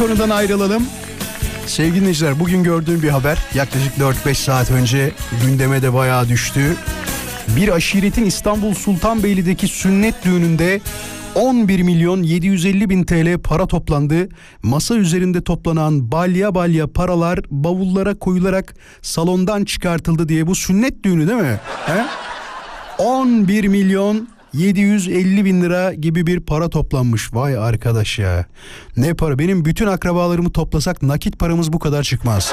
[0.00, 0.82] Konudan ayrılalım.
[1.66, 6.76] Sevgili dinleyiciler bugün gördüğüm bir haber yaklaşık 4-5 saat önce gündeme de bayağı düştü.
[7.56, 10.80] Bir aşiretin İstanbul Sultanbeyli'deki sünnet düğününde
[11.34, 14.28] 11 milyon 750 bin TL para toplandı.
[14.62, 21.40] Masa üzerinde toplanan balya balya paralar bavullara koyularak salondan çıkartıldı diye bu sünnet düğünü değil
[21.40, 21.60] mi?
[21.86, 22.04] He?
[22.98, 27.34] 11 milyon 750 bin lira gibi bir para toplanmış.
[27.34, 28.46] Vay arkadaş ya.
[28.96, 29.38] Ne para?
[29.38, 32.52] Benim bütün akrabalarımı toplasak nakit paramız bu kadar çıkmaz.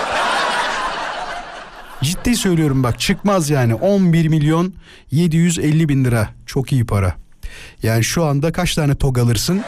[2.02, 4.74] Ciddi söylüyorum bak çıkmaz yani 11 milyon
[5.12, 6.30] 750 bin lira.
[6.46, 7.16] Çok iyi para.
[7.84, 9.62] Yani şu anda kaç tane tog alırsın?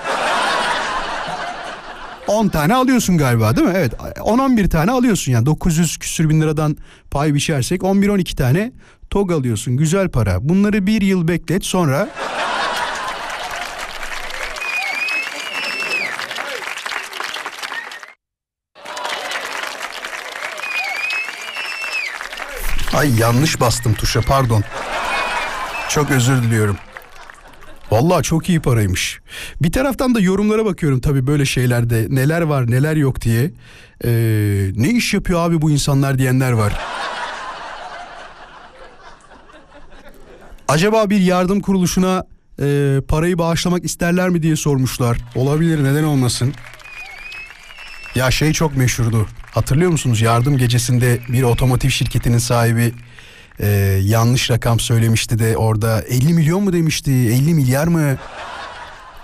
[2.27, 3.73] 10 tane alıyorsun galiba değil mi?
[3.77, 6.77] Evet 10-11 tane alıyorsun yani 900 küsür bin liradan
[7.11, 8.71] pay biçersek 11-12 tane
[9.09, 10.49] tog alıyorsun güzel para.
[10.49, 12.09] Bunları bir yıl beklet sonra
[22.93, 24.63] Ay yanlış bastım tuşa pardon.
[25.89, 26.77] Çok özür diliyorum.
[27.91, 29.19] Vallahi çok iyi paraymış.
[29.61, 33.51] Bir taraftan da yorumlara bakıyorum tabii böyle şeylerde neler var neler yok diye.
[34.05, 34.09] Ee,
[34.75, 36.98] ne iş yapıyor abi bu insanlar diyenler var.
[40.69, 42.23] Acaba bir yardım kuruluşuna
[42.61, 45.17] e, parayı bağışlamak isterler mi diye sormuşlar.
[45.35, 46.53] Olabilir neden olmasın.
[48.15, 49.27] Ya şey çok meşhurdu.
[49.51, 50.21] Hatırlıyor musunuz?
[50.21, 52.93] Yardım gecesinde bir otomotiv şirketinin sahibi
[53.59, 53.67] e,
[54.03, 57.11] yanlış rakam söylemişti de orada 50 milyon mu demişti?
[57.11, 58.17] 50 milyar mı?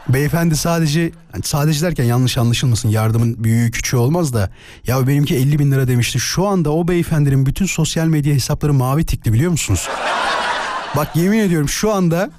[0.09, 4.49] Beyefendi sadece yani sadece derken yanlış anlaşılmasın yardımın büyüğü küçüğü olmaz da
[4.87, 6.19] ya benimki 50 bin lira demişti.
[6.19, 9.89] Şu anda o beyefendinin bütün sosyal medya hesapları mavi tikli biliyor musunuz?
[10.95, 12.29] Bak yemin ediyorum şu anda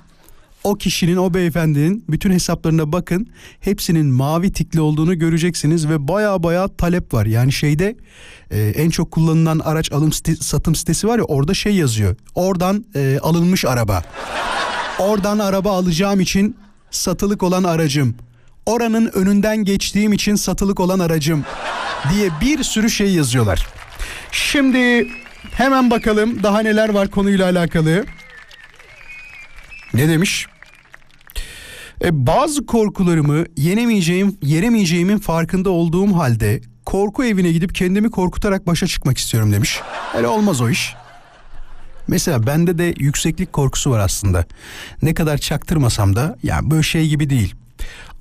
[0.64, 3.26] o kişinin o beyefendinin bütün hesaplarına bakın.
[3.61, 7.26] Hepsinin mavi tikli olduğunu göreceksiniz ve baya baya talep var.
[7.26, 7.97] Yani şeyde
[8.51, 12.16] e, en çok kullanılan araç alım site- satım sitesi var ya orada şey yazıyor.
[12.34, 14.03] Oradan e, alınmış araba.
[14.99, 16.57] Oradan araba alacağım için
[16.90, 18.14] satılık olan aracım.
[18.66, 21.44] Oranın önünden geçtiğim için satılık olan aracım
[22.14, 23.66] diye bir sürü şey yazıyorlar.
[24.32, 25.09] Şimdi
[25.53, 28.05] hemen bakalım daha neler var konuyla alakalı.
[29.95, 30.47] Ne demiş?
[32.05, 39.18] E, bazı korkularımı yenemeyeceğim, yeremeyeceğimin farkında olduğum halde korku evine gidip kendimi korkutarak başa çıkmak
[39.18, 39.80] istiyorum demiş.
[40.16, 40.95] Öyle olmaz o iş.
[42.09, 44.45] Mesela bende de yükseklik korkusu var aslında.
[45.03, 47.55] Ne kadar çaktırmasam da yani böyle şey gibi değil.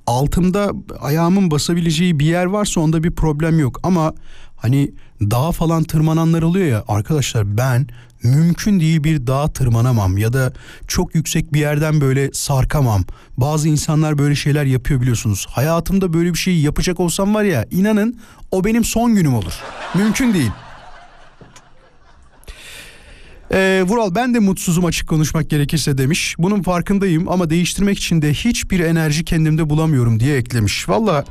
[0.06, 4.14] Altımda ayağımın basabileceği bir yer varsa onda bir problem yok ama
[4.56, 7.86] hani dağa falan tırmananlar oluyor ya arkadaşlar ben
[8.22, 10.52] mümkün değil bir dağa tırmanamam ya da
[10.88, 13.04] çok yüksek bir yerden böyle sarkamam.
[13.36, 15.46] Bazı insanlar böyle şeyler yapıyor biliyorsunuz.
[15.50, 19.52] Hayatımda böyle bir şey yapacak olsam var ya inanın o benim son günüm olur.
[19.94, 20.50] Mümkün değil.
[23.52, 26.34] Ee, Vural ben de mutsuzum açık konuşmak gerekirse demiş.
[26.38, 30.88] Bunun farkındayım ama değiştirmek için de hiçbir enerji kendimde bulamıyorum diye eklemiş.
[30.88, 31.24] Valla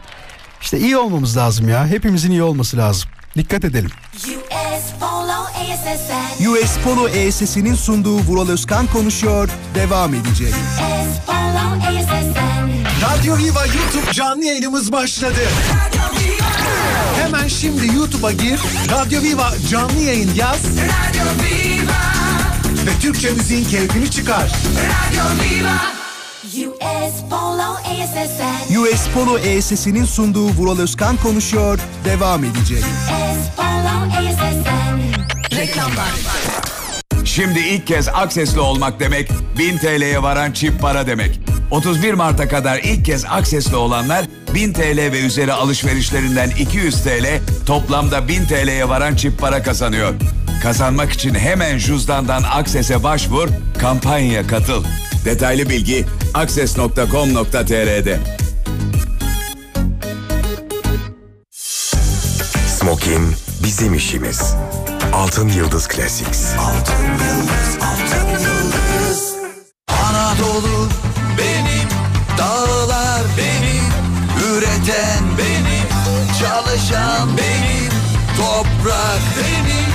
[0.62, 1.88] işte iyi olmamız lazım ya.
[1.88, 3.10] Hepimizin iyi olması lazım.
[3.38, 3.90] Dikkat edelim.
[4.16, 6.48] US Polo ASSN.
[6.50, 9.50] US Polo ESS'inin sunduğu Vural Özkan konuşuyor.
[9.76, 10.54] Devam edecek.
[13.02, 15.42] Radyo Viva YouTube canlı yayınımız başladı.
[17.22, 18.60] Hemen şimdi YouTube'a gir.
[18.92, 20.60] Radyo Viva canlı yayın yaz.
[22.86, 24.52] Ve Türkçe müziğin keyfini çıkar.
[26.56, 28.76] US Polo ASSN.
[28.78, 31.80] US Polo ESS'inin sunduğu Vural Özkan konuşuyor.
[32.06, 32.80] Devam edecek.
[32.80, 33.66] US Polo.
[35.58, 36.10] Reklamlar.
[37.26, 41.40] Şimdi ilk kez Akses'li olmak demek 1000 TL'ye varan çift para demek.
[41.72, 48.28] 31 Mart'a kadar ilk kez Akses'li olanlar 1000 TL ve üzeri alışverişlerinden 200 TL toplamda
[48.28, 50.14] 1000 TL'ye varan çift para kazanıyor.
[50.64, 53.48] Kazanmak için hemen cüzdandan Akses'e başvur,
[53.80, 54.84] kampanyaya katıl.
[55.26, 58.20] Detaylı bilgi akses.com.tr'de.
[62.68, 64.56] Smokin bizim işimiz.
[65.14, 66.54] Altın Yıldız Classics.
[66.60, 69.34] Altın yıldız, altın yıldız.
[69.88, 70.90] Anadolu
[71.38, 71.90] benim,
[72.38, 73.86] dağlar benim,
[74.50, 75.88] üreten benim,
[76.40, 77.92] çalışan benim,
[78.38, 79.90] toprak benim,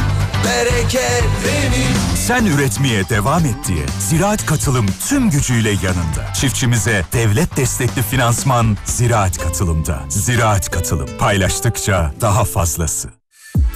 [0.45, 2.10] bereket benim.
[2.27, 6.33] Sen üretmeye devam et diye Ziraat Katılım tüm gücüyle yanında.
[6.41, 10.01] Çiftçimize devlet destekli finansman Ziraat Katılım'da.
[10.09, 13.09] Ziraat Katılım paylaştıkça daha fazlası.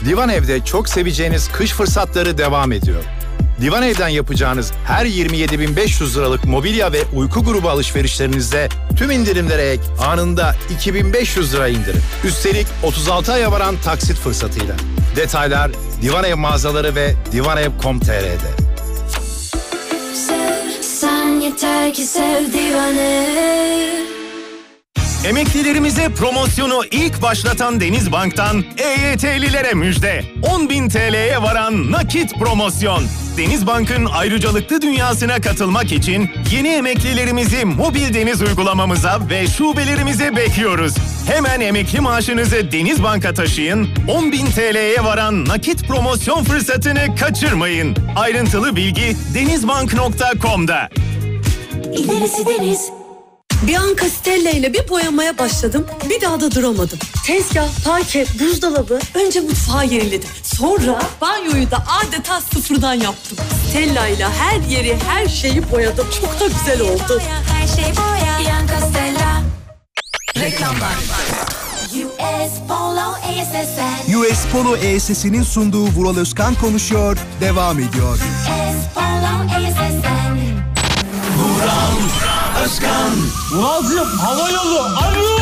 [0.04, 3.02] Divan Ev'de çok seveceğiniz kış fırsatları devam ediyor.
[3.60, 10.56] Divan Ev'den yapacağınız her 27.500 liralık mobilya ve uyku grubu alışverişlerinizde tüm indirimlere ek anında
[10.74, 12.02] 2500 lira indirim.
[12.24, 14.74] Üstelik 36 aya varan taksit fırsatıyla.
[15.16, 15.70] Detaylar
[16.04, 18.64] Divan Ev mağazaları ve divanev.com.tr'de.
[20.14, 23.26] Sev, sen yeter ki sev divane.
[25.24, 30.24] Emeklilerimize promosyonu ilk başlatan Denizbank'tan EYT'lilere müjde.
[30.42, 33.04] 10.000 TL'ye varan nakit promosyon.
[33.36, 40.94] Denizbank'ın ayrıcalıklı dünyasına katılmak için yeni emeklilerimizi mobil deniz uygulamamıza ve şubelerimize bekliyoruz.
[41.26, 43.88] Hemen emekli maaşınızı Denizbank'a taşıyın.
[44.08, 47.96] 10.000 TL'ye varan nakit promosyon fırsatını kaçırmayın.
[48.16, 50.88] Ayrıntılı bilgi denizbank.com'da.
[51.92, 53.03] İlerisi deniz.
[53.66, 55.86] Bir an Castella ile bir boyamaya başladım.
[56.10, 56.98] Bir daha da duramadım.
[57.26, 58.98] Tezgah, parke, buzdolabı.
[59.14, 60.28] Önce mutfağı yeniledim.
[60.42, 63.38] Sonra banyoyu da adeta sıfırdan yaptım.
[63.70, 66.06] Stella ile her yeri, her şeyi boyadım.
[66.20, 67.22] Çok da güzel oldu.
[67.52, 68.38] Her şey boya.
[68.48, 69.42] Yan Castella.
[70.36, 70.94] Reklamlar.
[71.94, 74.14] US Polo ASSN.
[74.14, 77.18] US Polo ESS'inin sunduğu Vural Özkan konuşuyor.
[77.40, 78.14] Devam ediyor.
[78.14, 79.14] US Polo
[82.64, 83.14] ASSN.
[83.50, 84.80] Vuralcığım hava yolu.
[84.80, 85.38] Alo.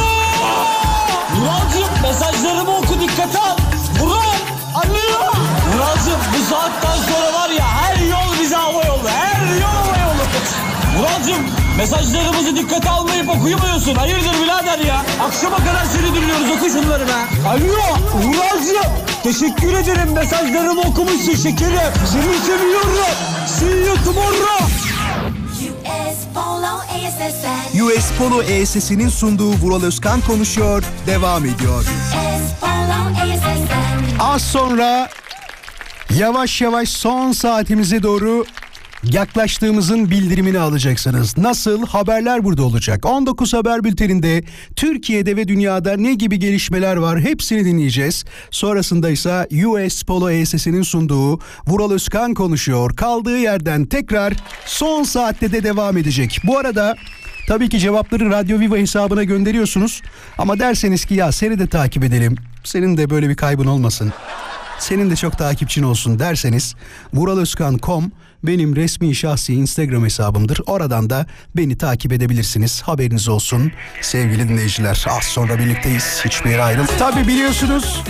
[1.36, 3.56] Vuralcığım mesajlarımı oku dikkate al.
[4.00, 4.38] Vural.
[4.74, 5.32] Alo.
[5.72, 9.08] Vuralcığım bu saatten sonra var ya her yol bize hava yolu.
[9.08, 10.22] Her yol hava yolu.
[10.98, 11.46] Vuralcığım
[11.76, 13.94] mesajlarımızı dikkate almayıp okuyamıyorsun.
[13.94, 15.04] Hayırdır birader ya?
[15.26, 17.48] Akşama kadar seni dinliyoruz oku şunları be.
[17.48, 18.92] Alo Vuralcığım.
[19.22, 21.92] Teşekkür ederim mesajlarımı okumuşsun şekerim.
[22.12, 23.16] Seni seviyorum.
[23.46, 24.91] See you tomorrow.
[25.82, 26.72] US Polo.
[27.84, 30.84] US Polo ESS'inin sunduğu Vural Özkan konuşuyor.
[31.06, 31.82] Devam ediyor.
[31.82, 34.20] US Polo ASSN.
[34.20, 35.08] Az sonra
[36.10, 38.44] yavaş yavaş son saatimize doğru
[39.04, 41.38] yaklaştığımızın bildirimini alacaksınız.
[41.38, 41.86] Nasıl?
[41.86, 43.06] Haberler burada olacak.
[43.06, 44.44] 19 Haber Bülteni'nde
[44.76, 48.24] Türkiye'de ve dünyada ne gibi gelişmeler var hepsini dinleyeceğiz.
[48.50, 52.96] Sonrasında ise US Polo ESS'inin sunduğu Vural Özkan konuşuyor.
[52.96, 54.32] Kaldığı yerden tekrar
[54.66, 56.40] son saatte de devam edecek.
[56.44, 56.96] Bu arada
[57.48, 60.02] Tabii ki cevapları Radyo Viva hesabına gönderiyorsunuz.
[60.38, 62.36] Ama derseniz ki ya seni de takip edelim.
[62.64, 64.12] Senin de böyle bir kaybın olmasın.
[64.78, 66.74] Senin de çok takipçin olsun derseniz
[67.14, 68.12] vuraloskan.com
[68.44, 70.60] benim resmi şahsi Instagram hesabımdır.
[70.66, 71.26] Oradan da
[71.56, 72.82] beni takip edebilirsiniz.
[72.82, 75.06] Haberiniz olsun sevgili dinleyiciler.
[75.10, 76.20] Az sonra birlikteyiz.
[76.24, 76.86] Hiçbir yere ayrıl.
[76.86, 78.02] Tabi biliyorsunuz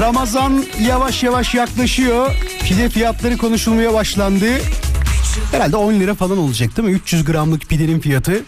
[0.00, 2.34] Ramazan yavaş yavaş yaklaşıyor.
[2.64, 4.46] Pide fiyatları konuşulmaya başlandı.
[5.52, 6.94] Herhalde 10 lira falan olacak değil mi?
[6.94, 8.44] 300 gramlık pidenin fiyatı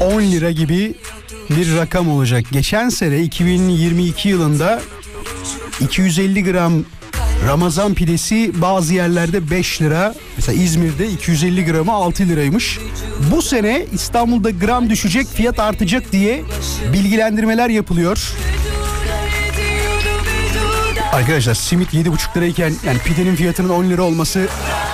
[0.00, 0.94] 10 lira gibi
[1.50, 2.44] bir rakam olacak.
[2.52, 4.82] Geçen sene 2022 yılında
[5.80, 6.84] 250 gram
[7.48, 10.14] Ramazan pidesi bazı yerlerde 5 lira.
[10.36, 12.78] Mesela İzmir'de 250 gramı 6 liraymış.
[13.30, 16.42] Bu sene İstanbul'da gram düşecek, fiyat artacak diye
[16.92, 18.32] bilgilendirmeler yapılıyor.
[21.12, 24.46] Arkadaşlar simit 7,5 lirayken yani pidenin fiyatının 10 lira olması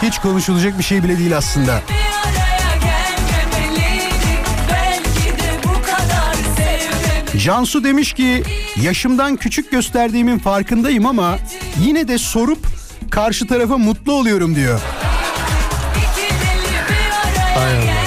[0.03, 1.83] hiç konuşulacak bir şey bile değil aslında.
[7.45, 8.43] Cansu demiş ki
[8.83, 11.39] yaşımdan küçük gösterdiğimin farkındayım ama
[11.81, 12.67] yine de sorup
[13.11, 14.81] karşı tarafa mutlu oluyorum diyor.
[17.57, 17.99] Allah.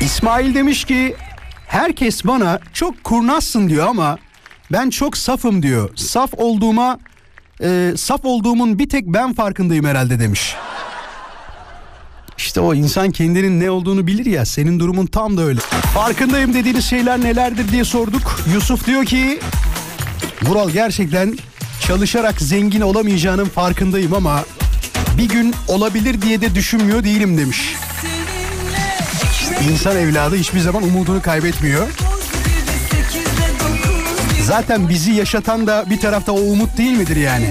[0.00, 1.16] İsmail demiş ki
[1.66, 4.18] herkes bana çok kurnazsın diyor ama
[4.72, 5.90] ben çok safım diyor.
[5.96, 6.98] Saf olduğuma
[7.62, 10.54] e, saf olduğumun bir tek ben farkındayım herhalde demiş.
[12.38, 15.60] İşte o insan kendinin ne olduğunu bilir ya senin durumun tam da öyle.
[15.94, 18.40] Farkındayım dediğiniz şeyler nelerdir diye sorduk.
[18.54, 19.40] Yusuf diyor ki
[20.42, 21.38] Vural gerçekten
[21.80, 24.44] çalışarak zengin olamayacağının farkındayım ama
[25.18, 27.74] bir gün olabilir diye de düşünmüyor değilim demiş.
[29.70, 31.88] İnsan evladı hiçbir zaman umudunu kaybetmiyor.
[34.46, 37.50] Zaten bizi yaşatan da bir tarafta o umut değil midir yani?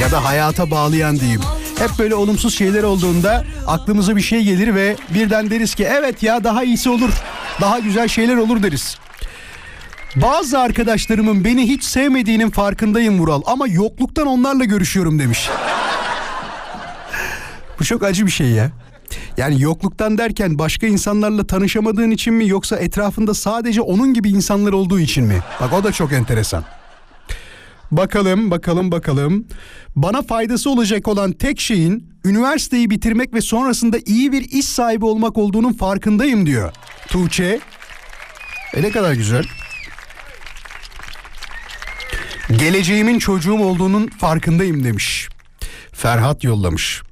[0.00, 1.40] Ya da hayata bağlayan diyeyim.
[1.78, 6.44] Hep böyle olumsuz şeyler olduğunda aklımıza bir şey gelir ve birden deriz ki evet ya
[6.44, 7.10] daha iyisi olur.
[7.60, 8.98] Daha güzel şeyler olur deriz.
[10.16, 15.48] Bazı arkadaşlarımın beni hiç sevmediğinin farkındayım Vural ama yokluktan onlarla görüşüyorum demiş.
[17.80, 18.70] Bu çok acı bir şey ya.
[19.36, 25.00] Yani yokluktan derken başka insanlarla tanışamadığın için mi yoksa etrafında sadece onun gibi insanlar olduğu
[25.00, 25.40] için mi?
[25.60, 26.64] Bak o da çok enteresan.
[27.90, 29.46] Bakalım, bakalım, bakalım.
[29.96, 35.38] Bana faydası olacak olan tek şeyin üniversiteyi bitirmek ve sonrasında iyi bir iş sahibi olmak
[35.38, 36.72] olduğunun farkındayım diyor.
[37.08, 37.60] Tuğçe.
[38.74, 39.44] E ne kadar güzel.
[42.56, 45.28] Geleceğimin çocuğum olduğunun farkındayım demiş.
[45.92, 47.02] Ferhat yollamış.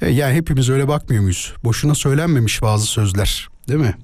[0.00, 1.54] E, yani hepimiz öyle bakmıyor muyuz?
[1.64, 3.94] Boşuna söylenmemiş bazı sözler değil mi?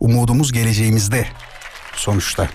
[0.00, 1.26] Umudumuz geleceğimizde
[1.94, 2.48] sonuçta.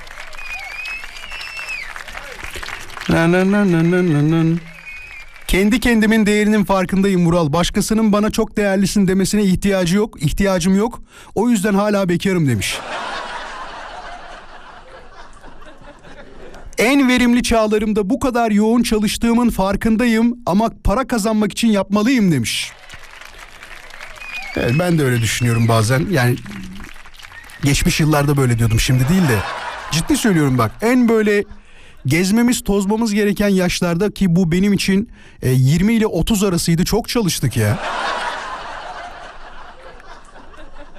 [5.48, 7.54] Kendi kendimin değerinin farkındayım Vural.
[7.54, 11.02] Başkasının bana çok değerlisin demesine ihtiyacı yok, ihtiyacım yok.
[11.36, 12.80] O yüzden hala bekarım demiş.
[16.78, 22.72] En verimli çağlarımda bu kadar yoğun çalıştığımın farkındayım ama para kazanmak için yapmalıyım demiş.
[24.56, 26.08] Evet, ben de öyle düşünüyorum bazen.
[26.12, 26.36] Yani
[27.64, 29.40] geçmiş yıllarda böyle diyordum şimdi değil de.
[29.92, 31.44] Ciddi söylüyorum bak en böyle
[32.06, 35.10] gezmemiz tozmamız gereken yaşlarda ki bu benim için
[35.42, 37.80] e, 20 ile 30 arasıydı çok çalıştık ya.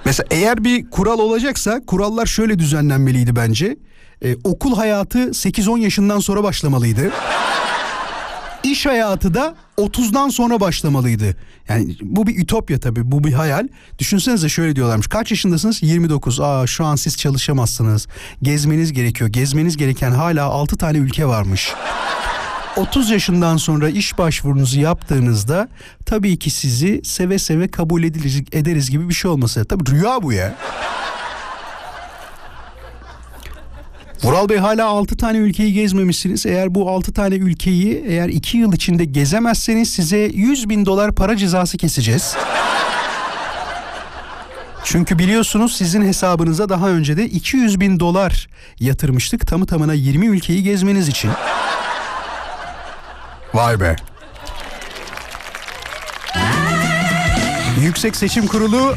[0.05, 3.77] Mesela eğer bir kural olacaksa kurallar şöyle düzenlenmeliydi bence.
[4.23, 7.11] Ee, okul hayatı 8-10 yaşından sonra başlamalıydı.
[8.63, 11.35] İş hayatı da 30'dan sonra başlamalıydı.
[11.69, 13.67] Yani bu bir ütopya tabii bu bir hayal.
[13.99, 15.07] Düşünsenize şöyle diyorlarmış.
[15.07, 15.83] Kaç yaşındasınız?
[15.83, 16.39] 29.
[16.39, 18.07] Aa şu an siz çalışamazsınız.
[18.41, 19.29] Gezmeniz gerekiyor.
[19.29, 21.73] Gezmeniz gereken hala 6 tane ülke varmış.
[22.77, 25.69] 30 yaşından sonra iş başvurunuzu yaptığınızda
[26.05, 28.03] tabii ki sizi seve seve kabul
[28.51, 29.65] ederiz gibi bir şey olması.
[29.65, 30.55] Tabii rüya bu ya.
[34.23, 36.45] Vural Bey hala 6 tane ülkeyi gezmemişsiniz.
[36.45, 41.37] Eğer bu 6 tane ülkeyi eğer 2 yıl içinde gezemezseniz size 100 bin dolar para
[41.37, 42.35] cezası keseceğiz.
[44.83, 48.47] Çünkü biliyorsunuz sizin hesabınıza daha önce de 200 bin dolar
[48.79, 51.31] yatırmıştık tamı tamına 20 ülkeyi gezmeniz için.
[53.53, 53.95] Vay be.
[57.81, 58.95] Yüksek Seçim Kurulu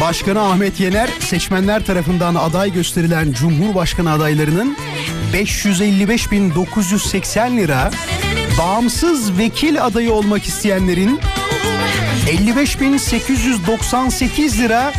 [0.00, 4.76] Başkanı Ahmet Yener seçmenler tarafından aday gösterilen Cumhurbaşkanı adaylarının
[5.32, 7.90] 555.980 lira,
[8.58, 11.20] bağımsız vekil adayı olmak isteyenlerin
[12.26, 14.92] 55.898 lira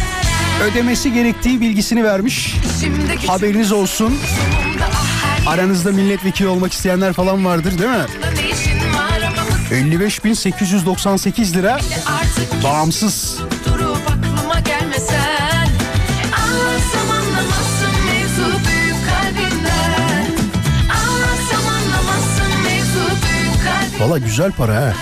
[0.63, 2.55] ödemesi gerektiği bilgisini vermiş.
[3.27, 4.19] Haberiniz olsun.
[5.47, 8.05] Aranızda milletvekili olmak isteyenler falan vardır değil mi?
[9.71, 11.79] 55.898 lira
[12.63, 13.39] bağımsız.
[24.07, 24.93] Valla güzel para ha.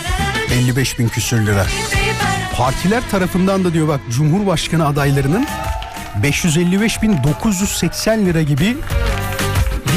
[0.51, 1.65] 55 bin küsür lira.
[2.55, 5.47] Partiler tarafından da diyor bak Cumhurbaşkanı adaylarının
[6.21, 8.77] 555.980 lira gibi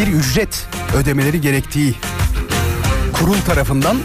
[0.01, 1.95] bir ücret ödemeleri gerektiği
[3.13, 3.97] kurul tarafından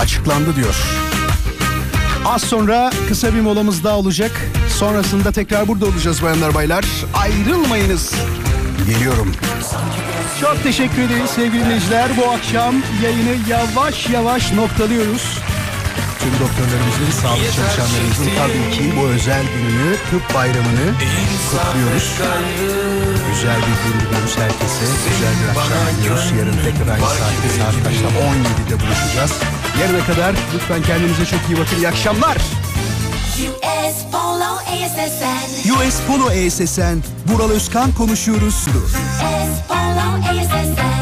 [0.00, 0.76] açıklandı diyor.
[2.24, 4.30] Az sonra kısa bir molamız daha olacak.
[4.68, 6.84] Sonrasında tekrar burada olacağız bayanlar baylar.
[7.14, 8.14] Ayrılmayınız.
[8.86, 9.32] Geliyorum.
[10.40, 12.16] Çok teşekkür ederiz sevgili dinleyiciler.
[12.16, 15.38] Bu akşam yayını yavaş yavaş noktalıyoruz.
[16.20, 20.86] Tüm doktorlarımızın, sağlık çalışanlarımızın tabii ki bu özel gününü, tıp bayramını
[21.50, 22.10] kutluyoruz.
[23.30, 24.84] Güzel bir gün diliyoruz herkese.
[25.08, 26.32] Güzel bir akşam diliyoruz.
[26.38, 28.08] Yarın tekrar aynı saatte saat kaçta?
[28.08, 29.32] 17'de buluşacağız.
[29.80, 31.76] Yarına kadar lütfen kendinize çok iyi bakın.
[31.76, 32.36] İyi akşamlar.
[33.36, 36.98] US Polo ASSN US Polo ESSN.
[37.26, 38.54] Vural Özkan konuşuyoruz.
[38.54, 40.96] US Polo ASSN